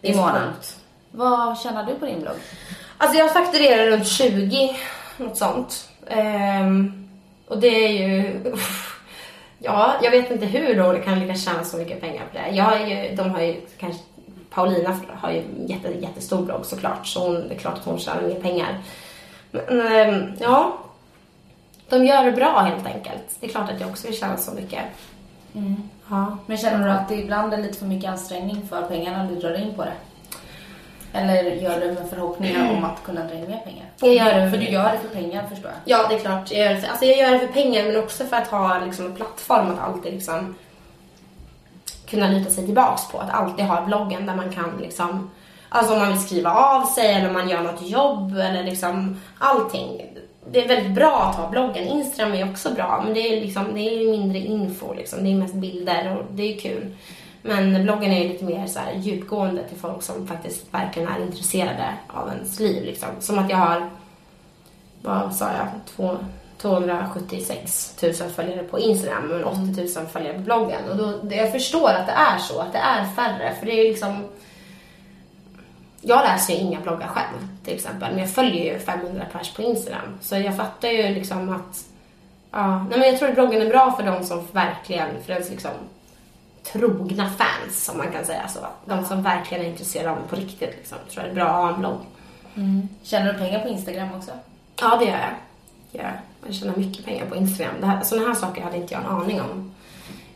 [0.00, 0.48] Det är i månaden.
[1.10, 2.36] Vad tjänar du på din blogg?
[2.98, 4.76] Alltså jag fakturerar runt 20,
[5.16, 5.88] något sånt.
[6.06, 7.08] Ehm,
[7.48, 8.40] och det är ju...
[9.58, 12.56] Ja, jag vet inte hur det kan lyckas tjäna så mycket pengar på det.
[12.56, 14.02] Jag har ju, de har ju kanske...
[14.50, 17.98] Paulina har ju en jätte, jättestor blogg såklart, så hon, det är klart att hon
[17.98, 18.78] tjänar mer pengar.
[19.50, 20.78] Men ehm, ja,
[21.88, 23.36] de gör det bra helt enkelt.
[23.40, 24.82] Det är klart att jag också vill tjäna så mycket.
[26.10, 26.38] Ja.
[26.46, 29.60] Men känner du att det ibland är lite för mycket ansträngning för pengarna du drar
[29.60, 29.94] in på det?
[31.14, 33.86] Eller gör du med förhoppningar om att kunna dra in mer pengar?
[34.00, 34.50] Jag gör det.
[34.50, 35.98] För du gör det för pengar förstår jag.
[35.98, 36.50] Ja, det är klart.
[36.52, 38.78] Jag gör det för, alltså jag gör det för pengar men också för att ha
[38.84, 40.54] liksom, en plattform att alltid liksom,
[42.06, 43.18] kunna luta sig tillbaks på.
[43.18, 45.30] Att alltid ha bloggen där man kan liksom,
[45.68, 49.20] alltså om man vill skriva av sig eller om man gör något jobb eller liksom
[49.38, 50.06] allting.
[50.50, 51.88] Det är väldigt bra att ha bloggen.
[51.88, 55.24] Instagram är också bra men det är liksom, det är mindre info liksom.
[55.24, 56.96] Det är mest bilder och det är kul.
[57.46, 61.22] Men bloggen är ju lite mer så här djupgående till folk som faktiskt verkligen är
[61.22, 63.08] intresserade av ens liv liksom.
[63.20, 63.90] Som att jag har
[65.02, 66.18] vad sa jag, Två-
[66.58, 69.60] 276 000 följare på Instagram men 80
[69.98, 70.90] 000 följare på bloggen.
[70.90, 73.54] Och då, jag förstår att det är så, att det är färre.
[73.58, 74.24] För det är liksom...
[76.00, 79.62] Jag läser ju inga bloggar själv till exempel, men jag följer ju 500 pers på
[79.62, 80.18] Instagram.
[80.20, 81.84] Så jag fattar ju liksom att...
[82.50, 85.50] Ja, nej men jag tror att bloggen är bra för de som verkligen, för ens
[85.50, 85.70] liksom
[86.72, 88.60] trogna fans, som man kan säga så.
[88.84, 90.98] De som verkligen är intresserade av det på riktigt liksom.
[91.10, 92.00] Tror jag det är bra att ha en blogg.
[93.02, 94.30] Tjänar du pengar på Instagram också?
[94.80, 95.34] Ja, det gör jag.
[95.92, 96.14] Det gör jag.
[96.46, 97.74] Jag tjänar mycket pengar på Instagram.
[97.80, 99.74] Det här, sådana här saker hade inte jag en aning om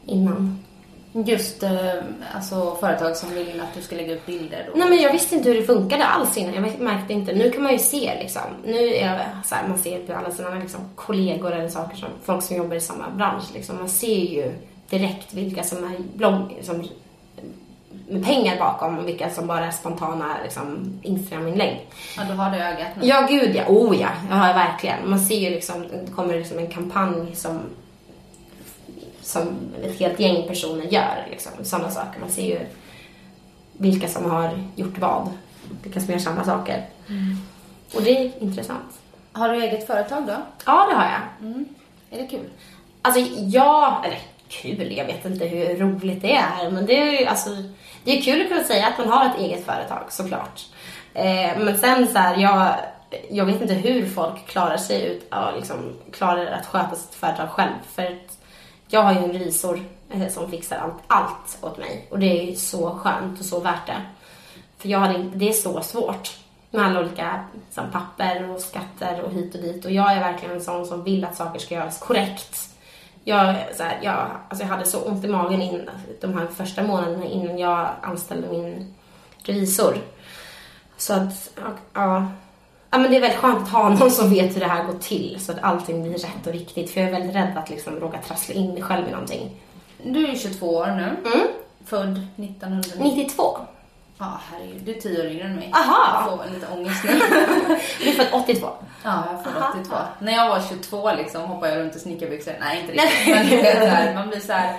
[0.06, 0.64] innan.
[1.12, 1.94] Just eh,
[2.34, 4.68] alltså företag som vill att du ska lägga upp bilder.
[4.72, 4.78] Och...
[4.78, 6.54] Nej, men jag visste inte hur det funkade alls innan.
[6.54, 7.32] Jag märkte inte.
[7.32, 8.42] Nu kan man ju se liksom.
[8.64, 12.08] Nu är jag så här, man ser på alla sina liksom, kollegor eller saker som
[12.22, 13.44] folk som jobbar i samma bransch.
[13.54, 13.76] Liksom.
[13.76, 14.54] Man ser ju
[14.90, 16.84] direkt vilka som är blogg, som,
[18.08, 21.86] med pengar bakom och vilka som bara är spontana liksom, Instagram-inlägg.
[22.16, 23.06] Ja, du har det ögat nu.
[23.06, 23.64] Ja, gud ja.
[23.68, 25.10] Oh ja, ja verkligen.
[25.10, 27.60] Man ser ju liksom, det kommer liksom en kampanj som,
[29.22, 29.48] som
[29.82, 31.26] ett helt gäng personer gör.
[31.30, 31.52] Liksom.
[31.62, 32.20] Sådana saker.
[32.20, 32.60] Man ser ju
[33.72, 35.28] vilka som har gjort vad.
[35.82, 36.86] Vilka som gör samma saker.
[37.94, 38.98] Och det är intressant.
[39.32, 40.36] Har du eget företag då?
[40.64, 41.50] Ja, det har jag.
[42.10, 42.44] Är det kul?
[43.02, 44.18] Alltså, ja, eller
[44.48, 47.50] kul, jag vet inte hur roligt det är, men det är alltså,
[48.04, 50.66] det är kul att kunna säga att man har ett eget företag såklart.
[51.14, 52.74] Eh, men sen så här, jag,
[53.30, 55.76] jag vet inte hur folk klarar sig ut, liksom,
[56.12, 57.74] klarar att sköta sitt företag själv.
[57.94, 58.18] För
[58.88, 59.80] jag har ju en revisor
[60.10, 63.60] eh, som fixar allt, allt åt mig och det är ju så skönt och så
[63.60, 64.02] värt det.
[64.78, 66.38] För jag hade inte, det är så svårt.
[66.70, 69.84] med alla olika som papper och skatter och hit och dit.
[69.84, 72.67] Och jag är verkligen en sån som vill att saker ska göras korrekt.
[73.28, 76.82] Jag, så här, jag, alltså jag hade så ont i magen in, de här första
[76.82, 78.94] månaderna innan jag anställde min
[79.42, 79.98] revisor.
[80.96, 81.50] Så att,
[81.92, 82.26] ja.
[82.90, 84.98] Ja men det är väldigt skönt att ha någon som vet hur det här går
[84.98, 86.90] till så att allting blir rätt och riktigt.
[86.90, 89.60] För jag är väldigt rädd att liksom råka trassla in mig själv i någonting.
[90.02, 91.30] Du är 22 år nu.
[91.32, 91.46] Mm.
[91.84, 93.66] Född 1990.
[94.18, 94.24] 92.
[94.24, 94.82] Ja, herregud.
[94.84, 95.72] Du är 10 år yngre än mig.
[95.74, 96.28] Aha.
[96.30, 97.10] Jag får lite ångest nu.
[98.00, 98.68] Du är född 82.
[99.04, 99.74] ja, jag är född Aha.
[99.80, 99.96] 82.
[100.18, 102.54] När jag var 22 liksom hoppade jag runt i snickarbyxor.
[102.60, 103.34] Nej, inte riktigt.
[103.34, 104.74] Men du vet, så här, man blir så här,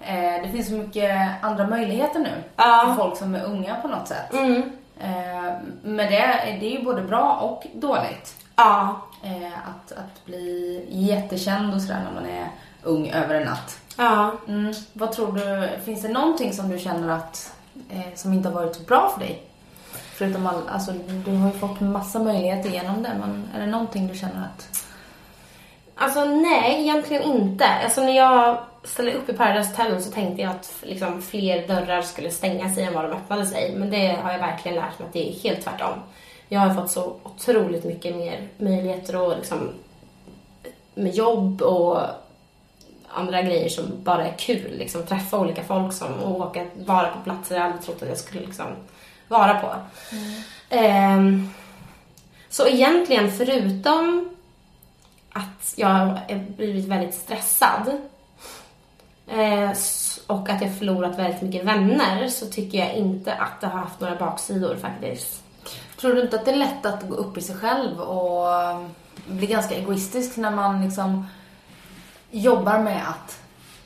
[0.00, 2.42] eh, det finns så mycket andra möjligheter nu.
[2.56, 2.84] Ja.
[2.86, 4.32] För folk som är unga på något sätt.
[4.32, 4.62] Mm.
[5.00, 8.34] Eh, men det, det är ju både bra och dåligt.
[8.56, 9.00] Ja.
[9.22, 12.48] Eh, att, att bli jättekänd och sådär när man är
[12.82, 13.78] ung över en natt.
[13.96, 14.32] Ja.
[14.48, 14.74] Mm.
[14.92, 17.53] Vad tror du, finns det någonting som du känner att,
[17.90, 19.42] eh, som inte har varit så bra för dig?
[19.92, 20.92] Förutom all, alltså
[21.24, 24.86] du har ju fått massa möjligheter genom det, men är det någonting du känner att...
[25.94, 27.64] Alltså nej, egentligen inte.
[27.64, 32.02] Alltså när jag ställde upp i Paradise Hotel så tänkte jag att liksom, fler dörrar
[32.02, 33.74] skulle stänga sig än vad de öppnade sig.
[33.76, 35.98] Men det har jag verkligen lärt mig att det är helt tvärtom.
[36.48, 39.70] Jag har fått så otroligt mycket mer möjligheter och liksom
[40.94, 42.00] med jobb och
[43.14, 44.78] andra grejer som bara är kul.
[44.78, 48.18] Liksom träffa olika folk som, och åka, vara på platser jag aldrig trott att jag
[48.18, 48.66] skulle liksom
[49.28, 49.74] vara på.
[50.68, 51.50] Ehm,
[52.48, 54.34] så egentligen förutom
[55.32, 58.00] att jag har blivit väldigt stressad
[59.26, 59.70] eh,
[60.26, 64.00] och att jag förlorat väldigt mycket vänner så tycker jag inte att det har haft
[64.00, 65.42] några baksidor faktiskt.
[66.00, 68.46] Tror du inte att det är lätt att gå upp i sig själv och
[69.26, 71.26] bli ganska egoistisk när man liksom
[72.40, 73.38] jobbar med att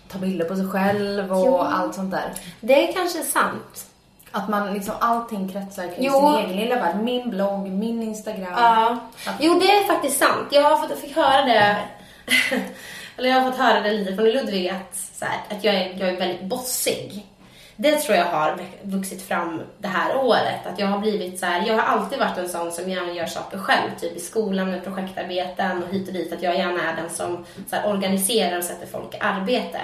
[0.09, 1.59] ta bilder på sig själv och Jo.
[1.59, 2.32] allt sånt där?
[2.61, 3.86] Det är kanske sant.
[4.30, 6.12] Att man liksom allting kretsar kring Jo.
[6.36, 6.96] sin egen lilla värld.
[7.03, 8.53] Min blogg, min Instagram.
[8.57, 8.99] Ja.
[9.40, 10.49] Jo, det är faktiskt sant.
[10.51, 11.76] Jag har fått, fick höra det,
[13.16, 15.96] eller jag har fått höra det lite från Ludvig att, så här, att jag, är,
[16.01, 17.26] jag är väldigt bossig.
[17.81, 20.66] Det tror jag har vuxit fram det här året.
[20.66, 23.26] Att jag har blivit så här, jag har alltid varit en sån som gärna gör
[23.26, 23.91] saker själv.
[24.01, 26.33] Typ i skolan med projektarbeten och hit och dit.
[26.33, 29.81] Att jag gärna är den som så här, organiserar och sätter folk i arbete.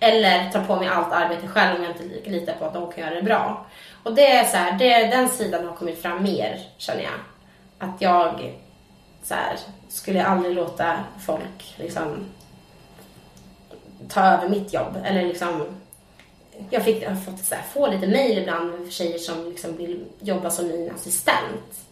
[0.00, 3.04] Eller tar på mig allt arbete själv om jag inte litar på att de kan
[3.04, 3.66] göra det bra.
[4.02, 7.20] Och det är så här, det, den sidan har kommit fram mer känner jag.
[7.78, 8.54] Att jag
[9.22, 9.56] så här,
[9.88, 12.24] skulle aldrig låta folk liksom
[14.08, 14.98] ta över mitt jobb.
[15.04, 15.64] Eller liksom,
[16.70, 19.76] jag, fick, jag har fått så här, få lite mejl ibland med tjejer som liksom
[19.76, 21.84] vill jobba som min assistent.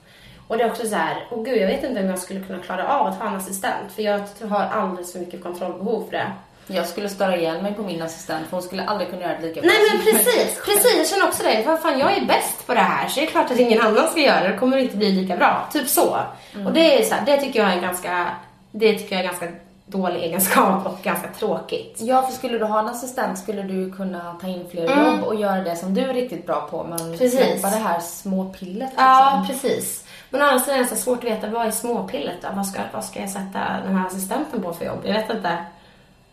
[0.49, 2.59] Och det är också så här, åh gud jag vet inte om jag skulle kunna
[2.59, 3.93] klara av att ha en assistent.
[3.95, 6.33] För jag har alldeles för mycket kontrollbehov för det.
[6.67, 9.47] Jag skulle störa ihjäl mig på min assistent för hon skulle aldrig kunna göra det
[9.47, 10.97] lika bra Nej men precis, precis.
[10.97, 11.63] Jag känner också det.
[11.67, 14.11] Vad fan, jag är bäst på det här så det är klart att ingen annan
[14.11, 14.49] ska göra det.
[14.49, 15.69] Det kommer inte bli lika bra.
[15.73, 16.19] Typ så.
[16.67, 18.31] Och det är så här, det tycker jag är ganska,
[18.71, 19.49] det tycker jag är ganska
[19.93, 21.97] dålig egenskap och ganska tråkigt.
[22.01, 25.07] Ja, för skulle du ha en assistent skulle du kunna ta in fler Mm.
[25.07, 28.45] jobb och göra det som du är riktigt bra på men släppa det här små
[28.45, 29.05] pillet liksom.
[29.05, 30.05] Ja, precis.
[30.31, 32.49] Men å andra sidan är det så svårt att veta vad är småpillet då?
[32.55, 34.99] Vad ska, vad ska jag sätta den här assistenten på för jobb?
[35.05, 35.65] Jag vet inte.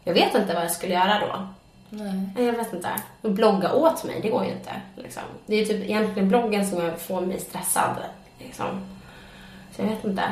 [0.04, 1.48] Jag vet inte vad jag skulle göra då.
[1.90, 2.46] Nej.
[2.46, 2.90] Jag vet inte.
[3.22, 4.72] Och blogga åt mig, det går ju inte.
[4.96, 5.24] Liksom.
[5.46, 7.96] Det är ju typ egentligen bloggen som får mig stressad.
[8.40, 8.66] Liksom.
[9.76, 10.24] Så jag vet inte.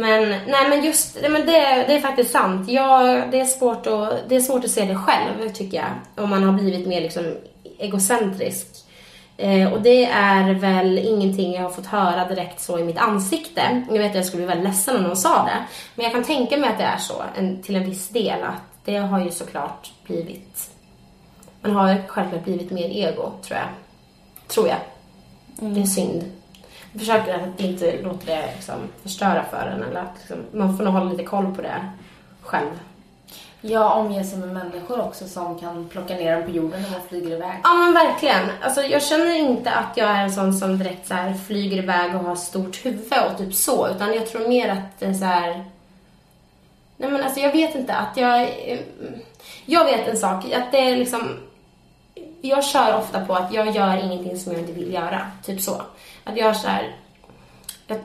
[0.00, 2.68] Men, nej men just, men det, det är faktiskt sant.
[2.68, 6.24] Jag, det, är svårt att, det är svårt att se det själv, tycker jag.
[6.24, 7.36] Om man har blivit mer liksom
[7.78, 8.66] egocentrisk.
[9.36, 13.84] Eh, och det är väl ingenting jag har fått höra direkt så i mitt ansikte.
[13.90, 15.64] Jag vet att jag skulle bli väldigt ledsen om någon sa det.
[15.94, 18.42] Men jag kan tänka mig att det är så en, till en viss del.
[18.42, 20.70] Att det har ju såklart blivit...
[21.62, 23.68] Man har självklart blivit mer ego, tror jag.
[24.48, 24.78] Tror jag.
[25.74, 26.39] Det är synd.
[26.92, 29.82] Jag försöker att inte låta det liksom förstöra för en.
[29.82, 31.90] Eller att liksom, man får nog hålla lite koll på det
[32.42, 32.80] själv.
[33.62, 37.00] Jag omger sig med människor också som kan plocka ner dem på jorden när man
[37.08, 37.60] flyger iväg.
[37.62, 38.50] Ja men verkligen.
[38.62, 42.14] Alltså, jag känner inte att jag är en sån som direkt så här, flyger iväg
[42.14, 43.88] och har stort huvud och typ så.
[43.88, 45.64] Utan jag tror mer att det är så här...
[46.96, 48.48] Nej men alltså jag vet inte att jag...
[49.66, 50.44] Jag vet en sak.
[50.44, 51.36] Att det är liksom...
[52.40, 55.20] Jag kör ofta på att jag gör ingenting som jag inte vill göra.
[55.44, 55.82] Typ så.
[56.24, 56.96] Att jag så här...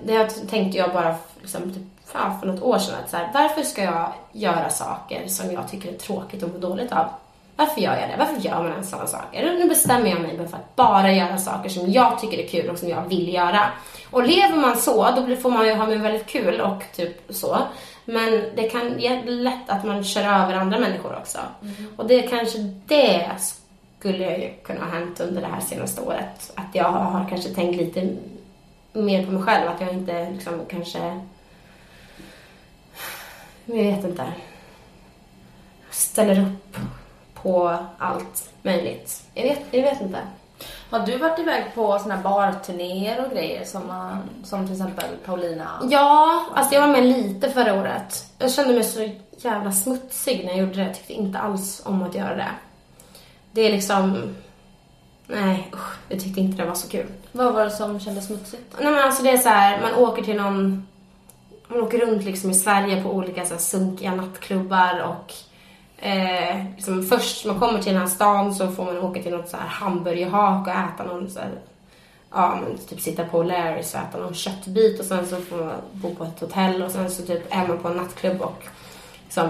[0.03, 2.95] Det tänkte jag bara liksom, typ, fan, för något år sedan.
[3.03, 6.59] Att så här, varför ska jag göra saker som jag tycker är tråkigt och mår
[6.59, 7.05] dåligt av?
[7.55, 8.15] Varför gör jag det?
[8.17, 9.53] Varför gör man ens sådana saker?
[9.59, 12.77] Nu bestämmer jag mig för att bara göra saker som jag tycker är kul och
[12.77, 13.69] som jag vill göra.
[14.11, 17.57] Och lever man så, då får man ju ha med väldigt kul och typ så.
[18.05, 21.37] Men det kan ge lätt att man kör över andra människor också.
[21.97, 23.31] Och det är kanske det
[24.05, 26.51] skulle ju kunna ha hänt under det här senaste året.
[26.55, 28.15] Att jag har, kanske tänkt lite
[28.93, 29.69] mer på mig själv.
[29.69, 31.21] Att jag inte liksom kanske...
[33.65, 34.25] Jag vet inte.
[35.89, 36.77] Ställer upp
[37.33, 39.23] på allt möjligt.
[39.33, 40.19] Jag vet, jag vet inte.
[40.89, 45.67] Har du varit iväg på såna här barturnéer och grejer som, som till exempel Paulina?
[45.89, 48.25] Ja, alltså jag var med lite förra året.
[48.37, 50.83] Jag kände mig så jävla smutsig när jag gjorde det.
[50.83, 52.51] Jag tyckte inte alls om att göra det.
[53.55, 54.35] Det är liksom...
[55.27, 57.07] Nej, usch, jag tyckte inte det var så kul.
[57.31, 58.75] Vad var det som kändes smutsigt?
[58.81, 60.87] Nej men alltså det är så här, man åker till någon...
[61.67, 65.33] Man åker runt liksom i Sverige på olika så här sunkiga nattklubbar och
[66.05, 69.49] eh, liksom först man kommer till den här stan så får man åka till något
[69.49, 71.51] så här hamburgerhak och äta någon så här,
[72.31, 75.81] ja men typ sitta på Larrys och äta någon köttbit och sen så får man
[75.91, 78.63] bo på ett hotell och sen så typ är man på en nattklubb och
[79.23, 79.49] liksom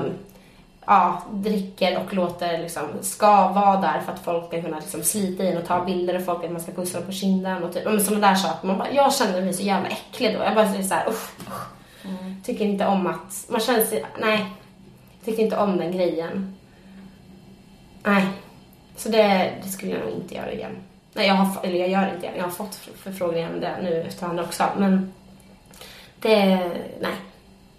[0.86, 5.43] ja, dricker och låter liksom, ska vara där för att folk ska kunna liksom, slita
[5.43, 7.83] in och ta bilder och folk att man ska pussa dem på kinden och typ,
[7.83, 8.67] sådana där saker.
[8.67, 10.43] Man bara, jag kände mig så jävla äcklig då.
[10.43, 11.75] Jag bara så här, usch, usch.
[12.05, 12.41] Mm.
[12.43, 14.45] Tycker inte om att, man känner sig, nej.
[15.25, 16.55] Tyckte inte om den grejen.
[18.03, 18.25] Nej.
[18.95, 20.75] Så det, det skulle jag nog inte göra igen.
[21.13, 22.38] Nej, jag har, eller jag gör inte igen.
[22.38, 24.63] Jag har fått förfrågningar om det nu efterhand också.
[24.77, 25.13] Men
[26.19, 26.55] det,
[27.01, 27.15] nej.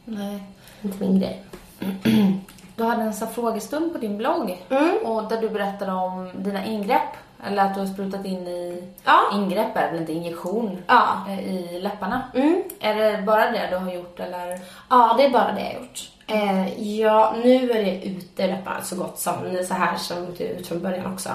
[0.05, 0.43] Nej.
[0.83, 1.43] Inte min grej.
[2.77, 4.97] Du hade en frågestund på din blogg Mm.
[5.05, 7.01] och där du berättade om dina ingrepp.
[7.47, 9.21] Eller att du har sprutat in i Ja.
[9.33, 11.09] ingrepp, väl inte injektion, Ja.
[11.29, 12.23] eh, i läpparna.
[12.35, 12.63] Mm.
[12.81, 14.59] Är det bara det du har gjort eller?
[14.91, 16.11] Ja, det är bara det jag har gjort.
[16.27, 19.35] Eh, ja, nu är det ute läpparna så gott som.
[19.69, 21.29] Så här som det ut från början också.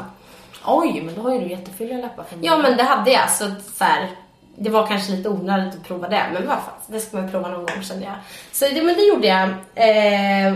[0.65, 3.29] Oj, men då har ju du jättefylliga läppar från Ja, men det hade jag.
[3.29, 4.09] Så, så här,
[4.55, 7.47] det var kanske lite onödigt att prova det, men vad fan, det ska man prova
[7.47, 8.13] någon gång kände jag.
[8.51, 10.53] Så det, men det gjorde jag eh,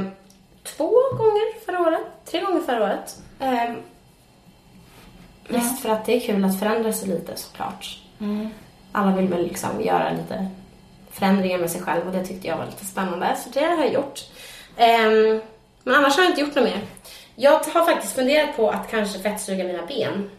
[0.66, 2.01] två gånger förra året.
[2.26, 3.18] Tre gånger förra året.
[3.39, 3.74] Eh,
[5.47, 7.99] mest för att det är kul att förändra sig lite såklart.
[8.20, 8.49] Mm.
[8.91, 10.47] Alla vill väl liksom göra lite
[11.11, 13.36] förändringar med sig själv och det tyckte jag var lite spännande.
[13.43, 14.20] Så det har jag gjort.
[14.78, 15.41] Ehm,
[15.84, 16.82] men annars har jag inte gjort något mer.
[17.36, 20.30] Jag har faktiskt funderat på att kanske fettsuga mina ben.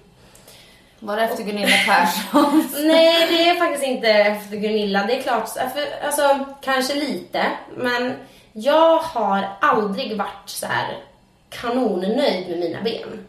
[0.99, 2.69] Var det efter Gunilla Persson?
[2.87, 5.07] Nej, det är faktiskt inte efter Gunilla.
[5.07, 7.47] Det är klart, för, alltså kanske lite.
[7.77, 8.15] Men
[8.59, 10.97] jag har aldrig varit så här
[11.49, 13.27] kanonnöjd med mina ben.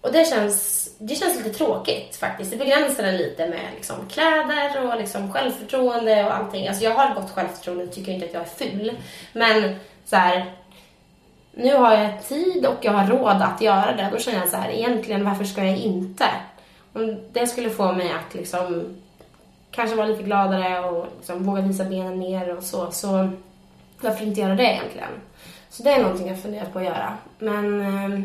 [0.00, 2.50] Och det känns, det känns lite tråkigt faktiskt.
[2.50, 6.68] Det begränsar en lite med liksom, kläder och liksom, självförtroende och allting.
[6.68, 8.92] Alltså jag har gott självförtroende och tycker inte att jag är ful.
[9.32, 10.52] Men så här,
[11.52, 14.08] nu har jag tid och jag har råd att göra det.
[14.12, 16.26] Då känner jag så här, egentligen varför ska jag inte?
[16.92, 18.96] Om det skulle få mig att liksom
[19.70, 23.30] kanske vara lite gladare och liksom våga visa benen mer och så, så
[24.00, 25.10] varför inte göra det egentligen?
[25.70, 27.16] Så det är någonting jag funderar på att göra.
[27.38, 28.20] Men eh,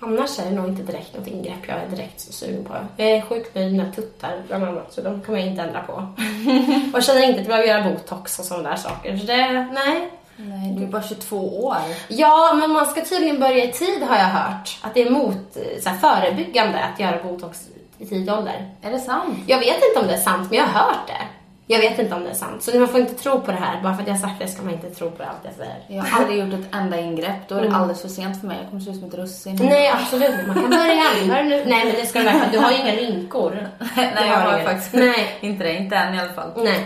[0.00, 2.74] annars är det nog inte direkt något ingrepp jag är direkt så sugen på.
[2.96, 5.82] Jag är sjukt nöjd med mina tuttar bland annat, så de kommer jag inte ändra
[5.82, 5.92] på.
[6.92, 9.16] och jag känner inte att jag behöver göra botox och sådana där saker.
[9.16, 11.76] Så det, nej, Nej, du är bara 22 år.
[12.08, 14.78] Ja, men man ska tydligen börja i tid har jag hört.
[14.82, 17.68] Att det är mot eh, så här, förebyggande att göra botox
[17.98, 18.70] i tidig ålder.
[18.82, 19.38] Är det sant?
[19.46, 21.22] Jag vet inte om det är sant, men jag har hört det.
[21.68, 22.62] Jag vet inte om det är sant.
[22.62, 23.82] Så man får inte tro på det här.
[23.82, 25.76] Bara för att jag har sagt det ska man inte tro på allt jag säger.
[25.88, 27.48] Jag har aldrig gjort ett enda ingrepp.
[27.48, 27.80] Då är det Mm.
[27.80, 28.56] alldeles för sent för mig.
[28.60, 29.56] Jag kommer se ut som ett russin.
[29.62, 30.46] Nej, absolut.
[30.46, 31.64] Man kan börja börja nu.
[31.66, 32.52] Nej, men det ska du verkligen.
[32.52, 33.68] Du har ju inga rynkor.
[33.96, 35.36] Nej, Du jag har faktiskt Nej.
[35.40, 35.74] inte det.
[35.74, 36.52] Inte än i alla fall.
[36.56, 36.84] Nej.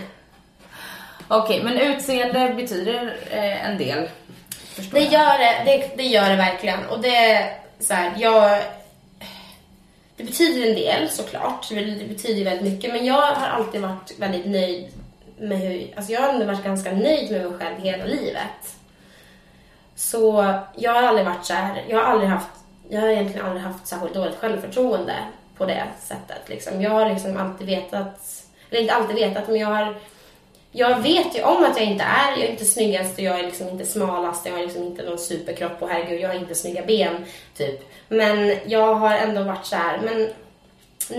[1.27, 4.09] Okej, men utseende betyder eh, en del.
[4.75, 6.85] Förstår Det gör det, det, det gör det verkligen.
[6.89, 8.59] Och det är så här, jag...
[10.21, 12.93] Det betyder en del såklart, det det betyder väldigt mycket.
[12.93, 14.87] Men jag har alltid varit väldigt nöjd
[15.37, 15.93] med hur...
[15.95, 18.75] Alltså jag har ändå varit ganska nöjd med mig själv hela livet.
[19.95, 22.49] Så jag har aldrig varit så här, jag har aldrig haft,
[22.89, 25.15] jag har egentligen aldrig haft särskilt dåligt självförtroende
[25.57, 26.49] på det sättet.
[26.49, 26.81] Liksom.
[26.81, 29.95] Jag har liksom alltid vetat, eller inte alltid vetat, men jag har
[30.71, 33.43] jag vet ju om att jag inte är, jag är inte snyggast och jag är
[33.43, 36.85] liksom inte smalast, jag har liksom inte någon superkropp och herregud, jag har inte snygga
[36.85, 37.25] ben,
[37.57, 37.91] typ.
[38.07, 40.29] Men jag har ändå varit så här, men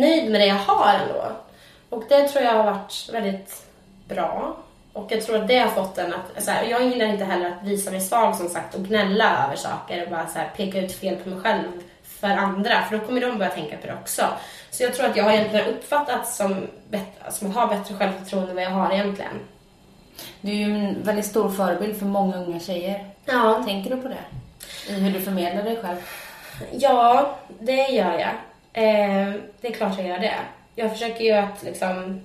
[0.01, 1.33] nöjd med det jag har ändå.
[1.89, 3.63] Och det tror jag har varit väldigt
[4.09, 4.57] bra.
[4.93, 7.47] Och jag tror att det har fått en att, så här, jag gillar inte heller
[7.47, 10.81] att visa mig svag som sagt och gnälla över saker och bara så här, peka
[10.81, 11.83] ut fel på mig själv
[12.23, 14.23] för andra, för då kommer de börja tänka på det också.
[14.71, 16.67] Så jag tror att jag har egentligen uppfattats som,
[17.31, 19.41] som att ha bättre självförtroende än vad jag har egentligen.
[20.41, 23.07] Du är ju en väldigt stor förebild för många unga tjejer.
[23.25, 24.25] Ja, Tänker du på det?
[24.89, 25.97] I hur du förmedlar dig själv?
[26.73, 28.35] ja det gör jag.
[28.73, 30.35] Eh, det är klart jag gör det.
[30.75, 32.21] Jag försöker ju att liksom...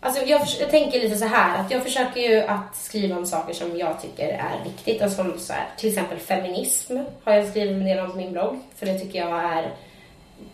[0.00, 3.54] Alltså jag, jag tänker lite så här att jag försöker ju att skriva om saker
[3.54, 5.02] som jag tycker är viktigt.
[5.02, 8.32] Alltså som så här, till exempel feminism har jag skrivit en del om på min
[8.32, 8.58] blogg.
[8.76, 9.72] För det tycker jag är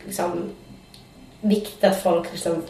[0.05, 0.51] liksom
[1.40, 2.62] viktigt att folk liksom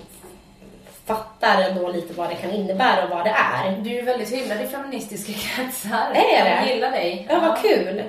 [1.07, 3.79] fattar ändå lite vad det kan innebära och vad det är.
[3.79, 6.11] Du är väldigt hyllad i feministiska kretsar.
[6.15, 6.51] Är det?
[6.51, 7.27] Jag gillar dig.
[7.31, 8.03] Ja, vad kul.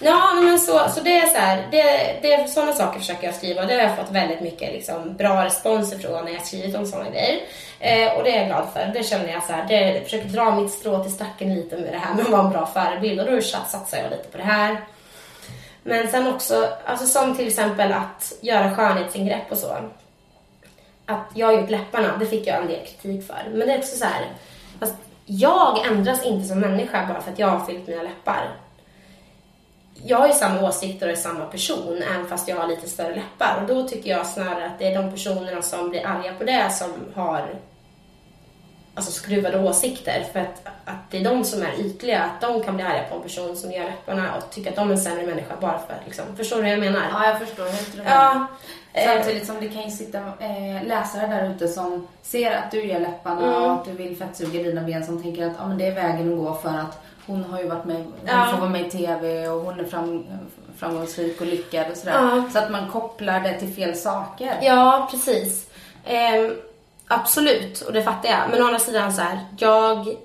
[0.00, 1.82] Ja, men så, så det är så här, det,
[2.22, 5.44] det, sådana saker försöker jag skriva och det har jag fått väldigt mycket liksom, bra
[5.44, 7.40] respons ifrån när jag skrivit om sådana grejer.
[7.80, 8.90] Eh, och det är jag glad för.
[8.94, 11.92] Det känner jag så här, det, jag försöker dra mitt strå till stacken lite med
[11.92, 14.44] det här med att vara en bra förebild och då satsar jag lite på det
[14.44, 14.80] här.
[15.82, 19.76] Men sen också, alltså som till exempel att göra skönhetsingrepp och så.
[21.06, 23.50] Att jag har gjort läpparna, det fick jag en del kritik för.
[23.50, 24.26] Men det är också så här,
[24.80, 24.94] fast
[25.26, 28.50] jag ändras inte som människa bara för att jag har fyllt mina läppar.
[30.04, 33.14] Jag har ju samma åsikter och är samma person, även fast jag har lite större
[33.14, 33.58] läppar.
[33.60, 36.70] Och då tycker jag snarare att det är de personerna som blir arga på det
[36.70, 37.54] som har
[38.98, 40.24] alltså skruvade åsikter.
[40.32, 43.16] För att, att det är de som är ytliga, att de kan bli arga på
[43.16, 45.94] en person som gör läpparna och tycka att de är en sämre människa bara för
[45.94, 47.02] att liksom, förstår du vad jag menar?
[47.12, 48.46] Ja, jag förstår helt du Ja.
[49.06, 53.00] Samtidigt som det kan ju sitta eh, läsare där ute som ser att du gör
[53.00, 53.62] läpparna Mm.
[53.62, 56.32] och att du vill fettsuga dina ben som tänker att ah, men det är vägen
[56.32, 58.48] att gå för att hon har ju varit med, hon Ja.
[58.52, 60.26] får vara med i TV och hon är fram,
[60.78, 62.12] framgångsrik och lyckad och sådär.
[62.14, 62.44] Ja.
[62.52, 64.58] Så att man kopplar det till fel saker.
[64.62, 65.66] Ja, precis.
[66.04, 66.54] Ehm,
[67.08, 68.50] absolut, och det fattar jag.
[68.50, 70.16] Men å andra sidan så här, jag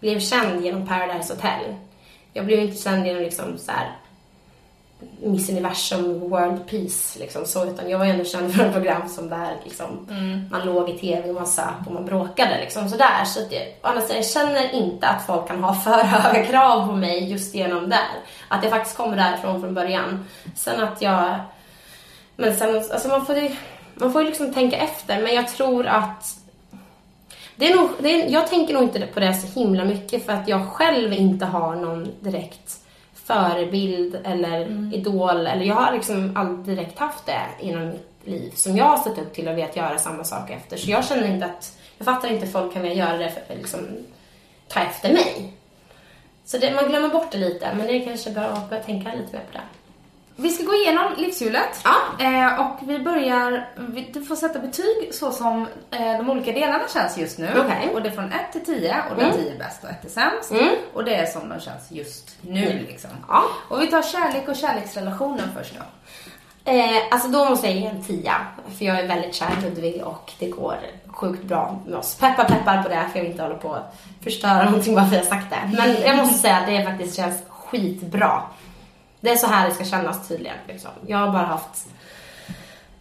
[0.00, 1.74] blev känd genom Paradise Hotel.
[2.32, 3.92] Jag blev inte känd genom liksom så här
[5.20, 9.28] Miss Universum, World Peace, liksom så, utan jag var ändå känd för ett program som
[9.28, 10.06] där liksom,
[10.50, 13.24] man låg i TV och man söp och man bråkade liksom sådär.
[13.24, 16.46] Så att det, å andra sidan, jag känner inte att folk kan ha för höga
[16.46, 18.20] krav på mig just genom där.
[18.48, 20.24] Att jag faktiskt kommer därifrån från början.
[20.54, 21.40] Sen att jag
[22.36, 23.50] men sen, alltså man får ju,
[23.96, 26.38] man får ju liksom tänka efter, men jag tror att
[27.56, 30.32] det är nog, det är, jag tänker nog inte på det så himla mycket för
[30.32, 32.80] att jag själv inte har någon direkt
[33.14, 38.76] förebild eller idol, eller jag har liksom aldrig direkt haft det inom mitt liv som
[38.76, 40.76] jag har sett upp till och vet göra samma sak efter.
[40.76, 43.58] Så jag känner inte att, jag fattar inte folk kan vilja göra det för att
[43.58, 43.80] liksom
[44.68, 45.52] ta efter mig.
[46.44, 49.08] Så det, man glömmer bort det lite, men det är kanske bra att börja tänka
[49.08, 49.85] lite mer på det.
[50.38, 51.84] Vi ska gå igenom livshjulet.
[51.84, 52.24] Ja.
[52.24, 53.68] Eh, och vi börjar,
[54.12, 57.48] du får sätta betyg så som eh, de olika delarna känns just nu.
[57.56, 57.90] Okej.
[57.94, 60.08] Och det är från 1 till 10 och där 10 är bäst och 1 är
[60.08, 60.50] sämst.
[60.50, 60.74] Mm.
[60.92, 63.10] Och det är som de känns just nu liksom.
[63.28, 63.44] Ja.
[63.68, 65.82] Och vi tar kärlek och kärleksrelationen först då.
[66.72, 68.34] Eh, alltså då måste jag ge en tia.
[68.78, 70.76] För jag är väldigt kär i Ludvig och det går
[71.06, 72.14] sjukt bra med oss.
[72.14, 75.16] Peppar peppar på det för jag vill inte hålla på att förstöra någonting bara för
[75.16, 75.76] att jag sagt det.
[75.76, 78.42] Men jag måste säga att det faktiskt känns skitbra.
[79.26, 80.56] Det är så här det ska kännas tydligen.
[80.68, 80.90] Liksom.
[81.06, 81.88] Jag har bara haft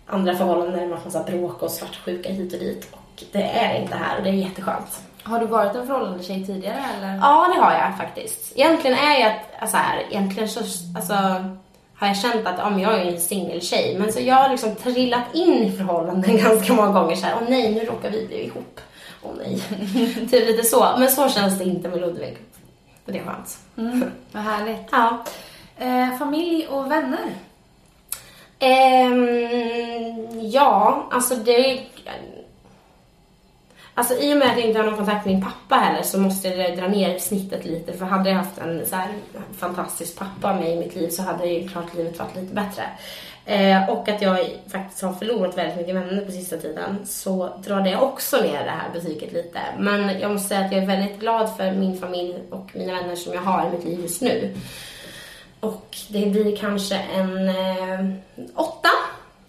[0.06, 2.88] andra förhållanden varit massa bråk och svartsjuka hit och dit.
[2.92, 5.02] Och det är inte här och det är jätteskönt.
[5.24, 7.18] Har du varit en förhållande tjej tidigare eller?
[7.18, 8.52] Ja, det har jag faktiskt.
[8.56, 10.60] Egentligen är jag så här, egentligen så
[10.96, 11.14] alltså,
[11.96, 13.96] har jag känt att men jag är en singeltjej.
[14.00, 17.50] Men så jag har liksom trillat in i förhållanden ganska många gånger så här, åh
[17.50, 18.80] nej, nu råkar vi bli ihop.
[19.24, 19.60] Åh nej.
[20.32, 20.96] typ lite så.
[20.98, 22.38] Men så känns det inte med Ludvig.
[23.06, 23.58] Och det är skönt.
[23.78, 24.88] Mm, vad härligt.
[24.92, 25.24] Ja.
[25.78, 27.30] Eh, familj och vänner.
[28.60, 29.28] Ehm,
[30.42, 31.82] ja, alltså det...
[33.98, 36.20] Alltså i och med att jag inte har någon kontakt med min pappa heller så
[36.20, 37.94] måste jag dra ner snittet lite.
[37.94, 39.10] För hade jag haft en så här
[39.58, 42.84] fantastisk pappa med i mitt liv så hade ju klart livet varit lite bättre.
[43.46, 47.82] Eh, och att jag faktiskt har förlorat väldigt mycket vänner på sista tiden så drar
[47.82, 49.60] det också ner det här betyget lite.
[49.78, 53.16] Men jag måste säga att jag är väldigt glad för min familj och mina vänner
[53.16, 54.56] som jag har i mitt liv just nu.
[55.66, 58.16] Och det blir kanske en eh,
[58.56, 58.90] åtta.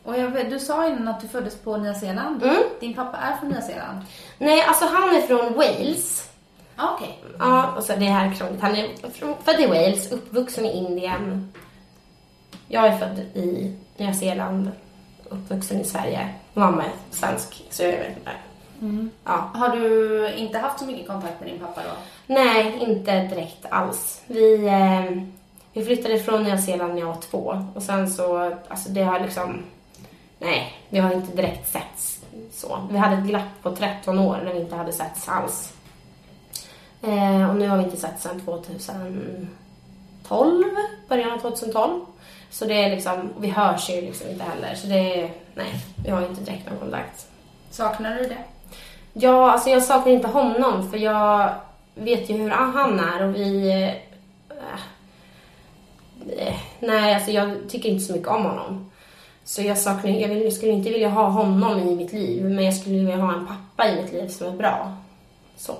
[0.02, 2.42] Och jag vet, du sa innan att du föddes på Nya Zeeland.
[2.42, 2.56] Mm.
[2.80, 3.98] Din pappa är från Nya Zeeland.
[4.38, 6.30] Nej, alltså han är från Wales.
[6.76, 7.18] Ah, Okej.
[7.38, 8.62] Ja, och så det här är krångligt.
[8.62, 11.52] Han är från- född i Wales, uppvuxen i Indien.
[12.68, 14.70] Jag är född i Nya Zeeland,
[15.28, 16.28] uppvuxen i Sverige.
[16.54, 18.30] Mamma är svensk, så jag vet inte.
[19.24, 19.50] Ja.
[19.54, 21.90] Har du inte haft så mycket kontakt med din pappa då?
[22.34, 24.22] Nej, inte direkt alls.
[24.26, 25.22] Vi, eh,
[25.76, 27.62] vi flyttade från Nya Zeeland när jag var två.
[27.74, 29.62] Och sen så, alltså det har liksom...
[30.38, 32.20] Nej, vi har inte direkt setts
[32.52, 32.88] så.
[32.90, 35.72] Vi hade ett glapp på 13 år när vi inte hade setts alls.
[37.02, 40.64] Eh, och nu har vi inte sett sedan 2012,
[41.08, 42.00] början av 2012.
[42.50, 44.74] Så det är liksom, vi hörs ju liksom inte heller.
[44.74, 45.74] Så det är, nej,
[46.04, 47.26] vi har inte direkt någon kontakt.
[47.70, 48.44] Saknar du det?
[49.12, 51.54] Ja, alltså jag saknar inte honom för jag
[51.94, 53.72] vet ju hur han är och vi...
[56.38, 58.90] eh, nej, alltså jag tycker inte så mycket om honom.
[59.44, 62.64] Så jag saknar, jag, vill, jag skulle inte vilja ha honom i mitt liv, men
[62.64, 64.96] jag skulle vilja ha en pappa i mitt liv som är bra.
[65.56, 65.76] Så.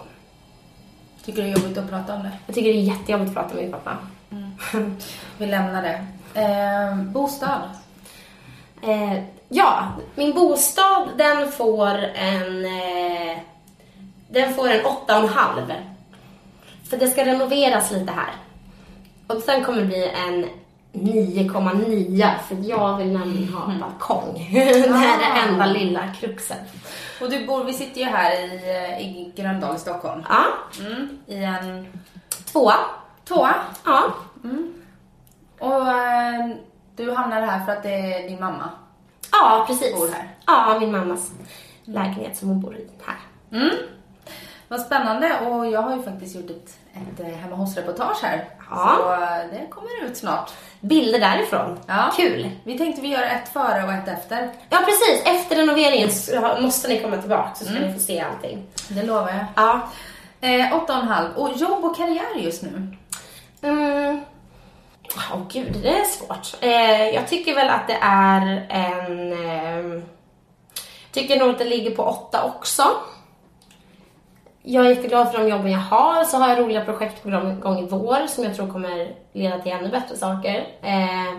[1.24, 2.32] Tycker du det är jobbigt att prata om det?
[2.46, 3.98] Jag tycker det är jättejobbigt att prata med min pappa.
[5.38, 6.06] Vi lämnar det.
[6.40, 7.60] Eh, bostad.
[8.82, 12.64] Eh, ja, min bostad den får en...
[12.64, 13.38] Eh,
[14.28, 15.72] den får en åtta och en halv.
[16.90, 18.32] För det ska renoveras lite här.
[19.26, 20.46] Och sen kommer det bli en
[20.92, 24.48] 9,9 för jag vill nämligen ha en balkong.
[24.52, 26.58] det är det enda lilla kruxet.
[27.20, 30.22] Och du bor, vi sitter ju här i, eh, i Gröndal i Stockholm.
[30.28, 30.44] Ja,
[30.86, 31.86] Mm, I en
[32.52, 32.74] tvåa.
[33.28, 33.54] tvåa.
[33.84, 34.14] Ja,
[35.58, 36.48] Och eh,
[36.96, 38.70] du hamnade här för att det är din mamma.
[39.32, 39.94] ja precis.
[39.96, 40.28] Bor här.
[40.46, 41.32] Ja, min mammas
[41.84, 43.16] lägenhet som hon bor i här.
[44.68, 44.80] Mm.
[44.80, 48.44] Vad spännande och jag har ju faktiskt gjort ett, ett eh, hemma hos-reportage här.
[48.70, 48.96] Ja.
[48.98, 50.50] Så eh, det kommer ut snart.
[50.80, 51.78] Bilder därifrån.
[51.86, 52.12] Ja.
[52.16, 52.50] Kul.
[52.64, 54.50] Vi tänkte vi gör ett före och ett efter.
[54.70, 55.22] Ja, precis.
[55.24, 56.10] Efter renoveringen
[56.60, 58.66] måste ni komma tillbaka så ska ni få se allting.
[58.88, 59.46] Det lovar jag.
[59.56, 59.88] Ja.
[60.40, 61.36] Eh, åtta och en halv.
[61.36, 62.96] Och jobb och karriär just nu?
[63.62, 64.20] Mm.
[65.32, 66.56] Åh gud, det är svårt.
[66.60, 69.32] Eh, jag tycker väl att det är en...
[69.32, 70.02] Eh,
[71.12, 72.82] tycker nog att det ligger på åtta också.
[74.68, 76.24] Jag är jätteglad för de jobben jag har.
[76.24, 79.72] Så har jag roliga projekt på gång i vår som jag tror kommer leda till
[79.72, 80.66] ännu bättre saker.
[80.82, 81.38] Eh,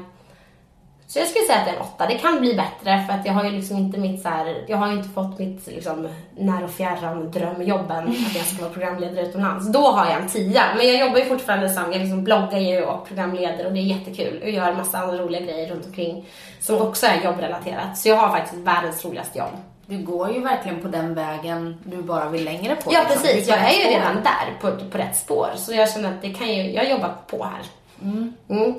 [1.08, 2.08] så jag skulle säga att det är en åtta.
[2.08, 4.78] Det kan bli bättre för att jag har ju liksom inte mitt så här, jag
[4.78, 6.08] har ju inte fått mitt liksom
[6.38, 9.72] när och fjärran drömjobben att jag ska vara programledare utomlands.
[9.72, 10.64] Då har jag en tia.
[10.78, 13.98] Men jag jobbar ju fortfarande som, jag liksom bloggar ju och programleder och det är
[13.98, 17.98] jättekul och gör en massa andra roliga grejer runt omkring som också är jobbrelaterat.
[17.98, 19.58] Så jag har faktiskt världens roligaste jobb.
[19.90, 22.94] Du går ju verkligen på den vägen du bara vill längre på.
[22.94, 23.22] Ja liksom.
[23.22, 25.50] precis, jag är ju redan där på, på rätt spår.
[25.56, 27.62] Så jag känner att det kan ju, jag jobbar på här.
[28.02, 28.34] Mm.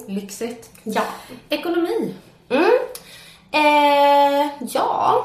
[0.06, 0.70] Lyxigt.
[0.82, 1.02] Ja.
[1.48, 2.14] Ekonomi.
[2.50, 2.70] Mm.
[3.52, 5.24] Eh, ja.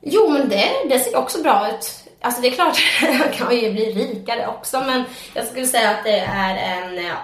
[0.00, 2.08] Jo, men det, det ser också bra ut.
[2.20, 2.78] Alltså det är klart,
[3.20, 7.14] jag kan ju bli rikare också, men jag skulle säga att det är en eh,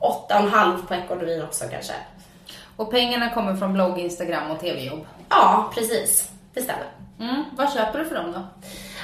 [0.00, 1.94] åtta och en halv på ekonomin också kanske.
[2.76, 5.06] Och pengarna kommer från blogg, Instagram och tv-jobb.
[5.32, 6.30] Ja, precis.
[6.54, 6.86] Det stämmer.
[7.20, 7.44] Mm.
[7.52, 8.40] Vad köper du för dem då?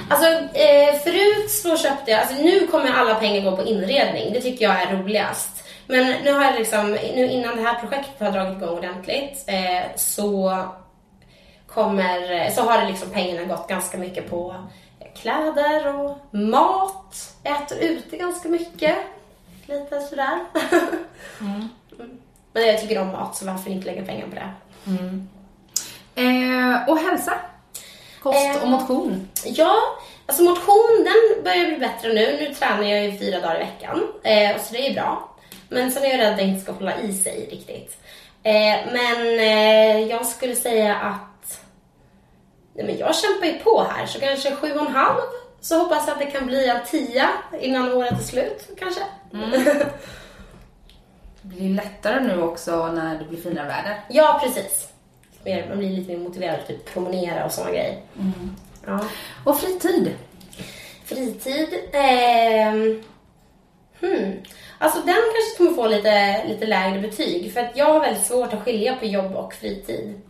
[0.09, 0.27] Alltså
[0.57, 4.33] eh, förut så köpte jag, alltså nu kommer alla pengar gå på inredning.
[4.33, 5.63] Det tycker jag är roligast.
[5.87, 9.95] Men nu har jag liksom, nu innan det här projektet har dragit igång ordentligt eh,
[9.95, 10.63] så
[11.67, 14.55] kommer, så har det liksom pengarna gått ganska mycket på
[15.15, 17.35] kläder och mat.
[17.43, 18.95] Äter ute ganska mycket.
[19.65, 20.39] Lite sådär.
[21.41, 21.69] Mm.
[22.53, 24.51] Men jag tycker om mat så varför inte lägga pengar på det?
[26.15, 27.33] Eh, och hälsa.
[28.23, 29.29] Kost och Eh, motion.
[29.45, 29.77] Ja,
[30.25, 32.37] alltså motion den börjar bli bättre nu.
[32.39, 35.35] Nu tränar jag ju fyra dagar i veckan, eh, så det är bra.
[35.69, 37.97] Men sen är jag rädd att det inte ska hålla i sig riktigt.
[38.43, 41.61] Eh, men eh, jag skulle säga att
[42.73, 45.17] nej, men jag kämpar ju på här, så kanske sju och en halv.
[45.61, 47.29] Så hoppas jag att det kan bli en tia
[47.61, 49.01] innan året är slut, kanske.
[51.41, 54.01] Det blir lättare nu också när det blir finare väder.
[54.09, 54.88] ja, precis.
[55.45, 57.97] Mer- Man blir lite mer motiverad att typ promenera och såna grejer.
[58.85, 58.99] Ja.
[59.43, 60.11] Och fritid.
[61.05, 61.67] Fritid.
[61.93, 63.03] ehm,
[63.99, 64.33] hmm.
[64.77, 68.53] Alltså den kanske kommer få lite, lite lägre betyg för att jag har väldigt svårt
[68.53, 70.21] att skilja på jobb och fritid.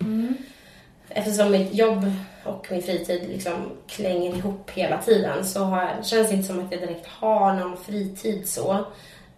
[1.10, 2.12] Eftersom mitt jobb
[2.44, 6.72] och min fritid liksom klänger ihop hela tiden så har, känns det inte som att
[6.72, 8.86] jag direkt har någon fritid så.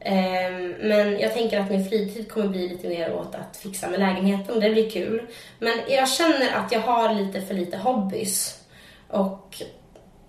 [0.04, 4.00] Ehm, men jag tänker att min fritid kommer bli lite mer åt att fixa med
[4.00, 5.28] lägenheten det blir kul.
[5.60, 8.60] Men jag känner att jag har lite för lite hobbys.
[9.08, 9.62] Och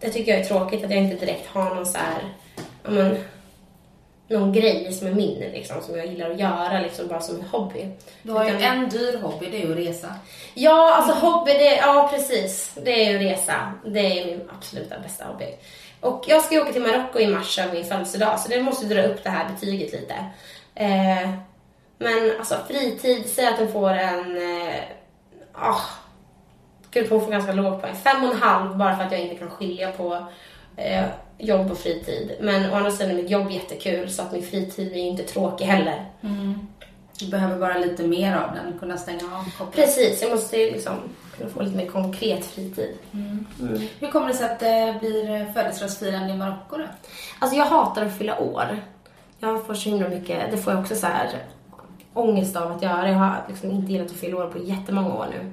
[0.00, 2.22] det tycker jag är tråkigt att jag inte direkt har någon så här,
[2.82, 3.18] men,
[4.28, 7.42] någon grej som är min liksom, som jag gillar att göra liksom bara som en
[7.42, 7.88] hobby.
[8.22, 10.14] Du har ju Utan- en dyr hobby, det är ju att resa.
[10.54, 12.70] Ja, alltså hobby, det, ja precis.
[12.84, 13.72] Det är ju resa.
[13.86, 15.46] Det är min absoluta bästa hobby.
[16.02, 18.86] Och jag ska ju åka till Marocko i mars över min födelsedag, så det måste
[18.86, 20.14] dra upp det här betyget lite.
[20.74, 21.30] Eh,
[21.98, 24.36] men alltså fritid, säg att den får en...
[24.36, 24.80] Eh,
[25.52, 25.80] ah,
[26.90, 27.94] Gud, hon får ganska låg poäng.
[27.94, 30.26] Fem och en halv bara för att jag inte kan skilja på
[30.76, 31.04] eh,
[31.38, 32.36] jobb och fritid.
[32.40, 35.22] Men å andra sidan är mitt jobb jättekul så att min fritid blir ju inte
[35.22, 36.06] tråkig heller.
[37.18, 39.82] Du behöver bara lite mer av den, kunna stänga av koppla.
[39.82, 40.94] Precis, jag måste ju liksom
[41.36, 42.98] kunna få lite mer konkret fritid.
[44.00, 46.84] Hur kommer det sig att det blir födelsedagsfirande i Marocko då?
[47.38, 48.78] Alltså jag hatar att fylla år.
[49.38, 51.28] Jag får så himla mycket, det får jag också så här
[52.14, 53.08] ångest av att göra.
[53.08, 55.52] Jag har liksom inte gillat att fylla år på jättemånga år nu.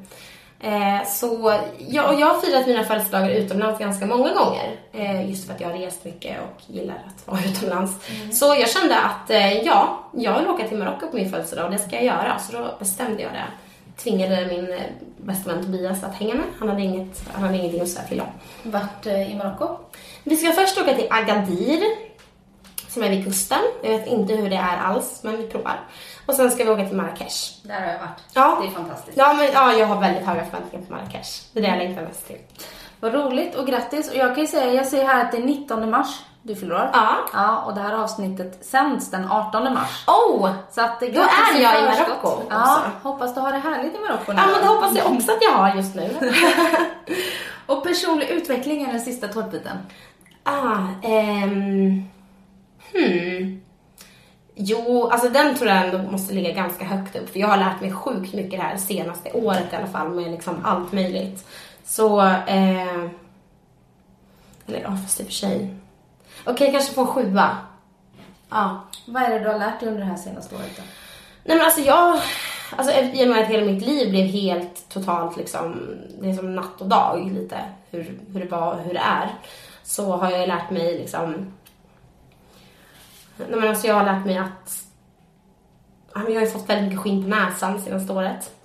[0.61, 4.75] Eh, så jag, och jag har firat mina födelsedagar utomlands ganska många gånger.
[4.93, 7.93] Eh, just för att jag har rest mycket och gillar att vara utomlands.
[8.39, 11.71] Så jag kände att eh, ja, jag vill åka till Marocko på min födelsedag och
[11.71, 12.39] det ska jag göra.
[12.39, 13.45] Så då bestämde jag det.
[14.03, 14.79] Tvingade min eh,
[15.17, 16.45] bästa vän Tobias att hänga med.
[16.59, 18.27] Han hade, inget, han hade ingenting att säga till om.
[18.63, 19.77] Vart eh, i Marocko?
[20.23, 22.09] Vi ska först åka till Agadir.
[22.87, 23.59] Som som är vid kusten.
[23.83, 25.79] Jag vet inte hur det är alls, men vi provar.
[26.25, 27.59] Och sen ska vi åka till Marrakesh.
[27.63, 28.23] Där har jag varit.
[28.33, 28.59] Ja.
[28.61, 29.17] Det är fantastiskt.
[29.17, 31.41] Ja, men ja, jag har väldigt höga förväntningar på Marrakesh.
[31.53, 32.37] Det är det jag längtar mest till.
[32.99, 34.09] Vad roligt och grattis.
[34.09, 36.89] Och jag kan ju säga, jag ser här att det är 19 mars du fyller.
[36.93, 37.17] Ja.
[37.33, 40.03] Ja, och det här avsnittet sänds den 18 mars.
[40.07, 40.51] Oh!
[40.71, 41.85] Så att det Då är jag i.
[41.85, 44.41] Marocko Ja, hoppas du har det härligt i Marocko nu.
[44.41, 46.15] Ja, men det hoppas jag också att jag har just nu.
[47.65, 49.77] Och personlig utveckling är den sista tårtbiten.
[50.43, 52.03] ah, ehm...
[52.93, 53.61] Hmm.
[54.55, 57.29] Jo, alltså den tror jag ändå måste ligga ganska högt upp.
[57.29, 60.31] För jag har lärt mig sjukt mycket det här senaste året i alla fall med
[60.31, 61.47] liksom allt möjligt.
[61.85, 63.05] Så, eh...
[64.67, 65.79] Eller ja, fast i och för sig.
[66.45, 67.57] Okej, kanske få en sjua.
[68.49, 68.83] Ja.
[69.05, 70.83] Vad är det du har lärt dig under det här senaste året då?
[71.43, 72.19] Nej men alltså jag,
[72.75, 76.55] alltså i och med att hela mitt liv blev helt totalt liksom, det är som
[76.55, 77.57] natt och dag lite,
[77.91, 79.33] hur, hur det var och hur det är.
[79.83, 81.53] Så har jag lärt mig liksom,
[83.37, 84.83] nej men alltså jag har lärt mig att,
[86.13, 88.55] jag har ju fått väldigt mycket skinn på näsan senaste året.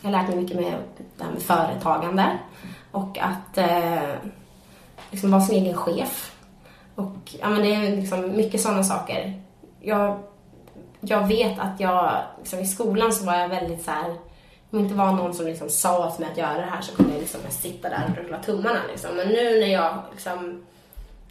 [0.00, 0.74] Jag har lärt mig mycket med
[1.16, 2.38] det här med företagande
[2.90, 4.14] och att eh,
[5.10, 6.32] liksom vara sin egen chef.
[6.94, 9.42] Och ja, men det är liksom mycket sådana saker.
[9.80, 10.18] Jag
[11.04, 14.10] jag vet att jag, liksom, i skolan så var jag väldigt så här,
[14.70, 16.96] om det inte var någon som liksom sa åt mig att göra det här så
[16.96, 19.16] kunde jag liksom sitta där och rulla tummarna liksom.
[19.16, 20.62] Men nu när jag liksom,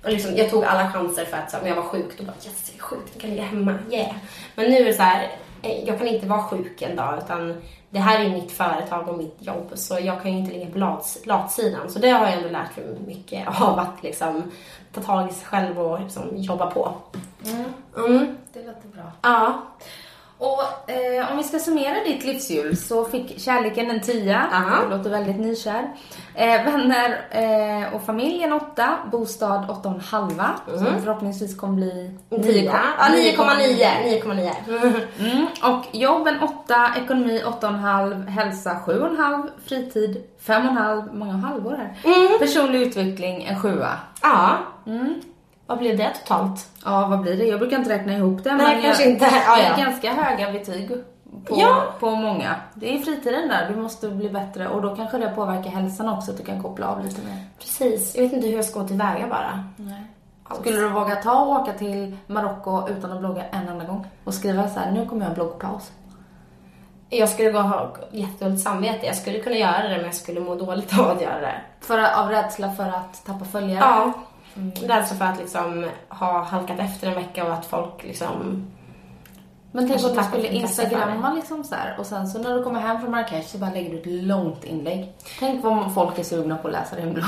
[0.04, 2.36] och liksom, jag tog alla chanser för att så, om jag var sjuk, då bara
[2.46, 4.16] yes, jag är sjuk, kan ligga hemma, yeah.
[4.56, 5.32] Men nu är det så här,
[5.62, 9.18] eh, jag kan inte vara sjuk en dag utan det här är mitt företag och
[9.18, 11.90] mitt jobb så jag kan ju inte ligga på latsidan.
[11.90, 14.52] Så det har jag ändå lärt mig mycket av att liksom
[14.94, 16.94] ta tag i sig själv och liksom jobba på.
[17.98, 18.38] Mm.
[18.54, 19.12] Det låter bra.
[19.22, 19.62] Ja.
[20.42, 24.48] Och eh, om vi ska summera ditt livshjul så fick kärleken en tia.
[24.54, 24.84] Aha.
[24.84, 25.90] Du låter väldigt nykär.
[26.36, 28.98] Eh, vänner eh, och familj en åtta.
[29.12, 30.50] Bostad åtta och en halva.
[30.66, 32.12] Som förhoppningsvis kommer bli
[32.44, 32.64] Tio.
[32.64, 34.24] Ja, 9,9.
[34.24, 34.52] 9,9.
[35.20, 35.48] Mm.
[35.64, 40.24] Och jobb en åtta, ekonomi åtta och en halv, hälsa sju och en halv, fritid
[40.40, 42.40] fem och en halv, många halvor här.
[42.40, 44.00] Personlig utveckling en sjua.
[44.22, 44.58] Ja.
[45.72, 46.70] Vad blev det totalt?
[46.86, 47.46] Ja, vad blir det?
[47.46, 48.54] Jag brukar inte räkna ihop det.
[48.54, 49.26] Nej, men kanske jag, inte.
[49.26, 49.86] Ja, det är ja.
[49.86, 50.90] ganska höga betyg
[51.46, 51.84] på, Ja.
[52.00, 52.56] på många.
[52.74, 56.32] Det är fritiden där, du måste bli bättre och då kanske det påverkar hälsan också,
[56.32, 57.46] att du kan koppla av lite mer.
[57.60, 58.16] Precis.
[58.16, 59.64] Jag vet inte hur jag ska gå tillväga bara.
[59.78, 60.04] Nej.
[60.44, 60.60] Alls.
[60.60, 64.08] Skulle du våga ta och åka till Marocko utan att blogga en enda gång?
[64.24, 65.92] Och skriva så här, nu kommer jag en bloggpaus.
[67.10, 69.06] Jag skulle gå ha jättedåligt samvete.
[69.06, 71.56] Jag skulle kunna göra det men jag skulle må dåligt av att göra det.
[71.82, 73.80] För, av rädsla för att tappa följare?
[73.80, 74.14] Ja.
[74.82, 78.68] Rädsla för att liksom ha halkat efter en vecka och att folk liksom...
[79.74, 82.80] Men tänk om du skulle instagramma liksom så här, och sen så när du kommer
[82.80, 85.14] hem från Marrakesh så bara lägger du ett långt inlägg.
[85.40, 87.26] Tänk vad folk är sugna på att läsa din blogg.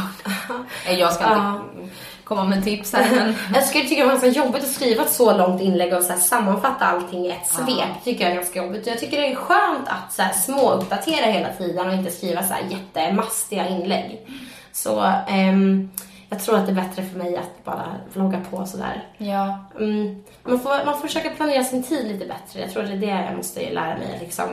[0.97, 4.63] Jag ska inte komma med tips här men Jag skulle tycka det var ganska jobbigt
[4.63, 8.03] att skriva ett så långt inlägg och så här sammanfatta allting i ett svep.
[8.03, 8.87] tycker jag är ganska jobbigt.
[8.87, 12.43] Jag tycker det är skönt att så här små uppdatera hela tiden och inte skriva
[12.43, 14.27] så här jättemastiga inlägg.
[14.71, 15.89] Så ehm,
[16.33, 19.07] jag tror att det är bättre för mig att bara vlogga på sådär.
[19.17, 19.65] ja.
[19.79, 22.59] Mm, man, får, man får försöka planera sin tid lite bättre.
[22.59, 24.17] Jag tror det är det jag måste lära mig.
[24.19, 24.45] Liksom,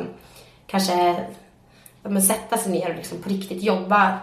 [0.67, 1.17] kanske
[2.03, 4.19] men sätta sig ner och liksom på riktigt jobba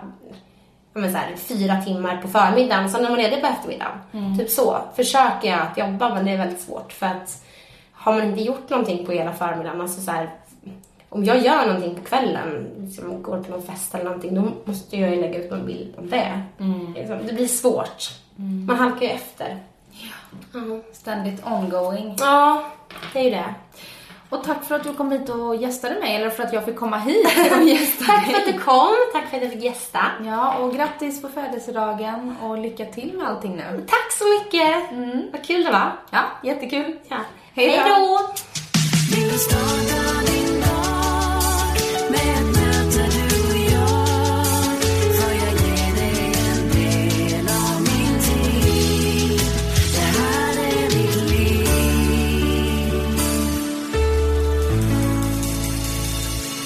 [0.94, 4.38] men så här, fyra timmar på förmiddagen och sen när man är ledig på eftermiddagen.
[4.38, 4.78] Typ så.
[4.96, 7.44] Försöker jag att jobba men det är väldigt svårt för att
[7.92, 10.30] har man inte gjort någonting på hela förmiddagen, alltså så här,
[11.10, 14.98] om jag gör någonting på kvällen, liksom går på någon fest eller någonting, då måste
[14.98, 16.42] jag ju lägga ut någon bild om det.
[16.96, 18.10] Liksom, Det blir svårt.
[18.68, 19.58] Man halkar ju efter.
[19.92, 20.80] Ja.
[20.94, 22.16] Ständigt ongoing.
[22.20, 22.64] Ja,
[23.14, 23.54] det är ju det.
[24.30, 26.76] Och tack för att du kom hit och gästade mig, eller för att jag fick
[26.76, 27.28] komma hit
[27.58, 30.00] och gästa Tack för att du kom, tack för att jag fick gästa.
[30.26, 33.86] Ja, och grattis på födelsedagen och lycka till med allting nu.
[33.88, 34.84] Tack så mycket!
[35.32, 35.92] Vad kul det var.
[36.10, 36.98] Ja, jättekul.
[37.08, 37.18] Ja.
[37.54, 38.20] Hej då.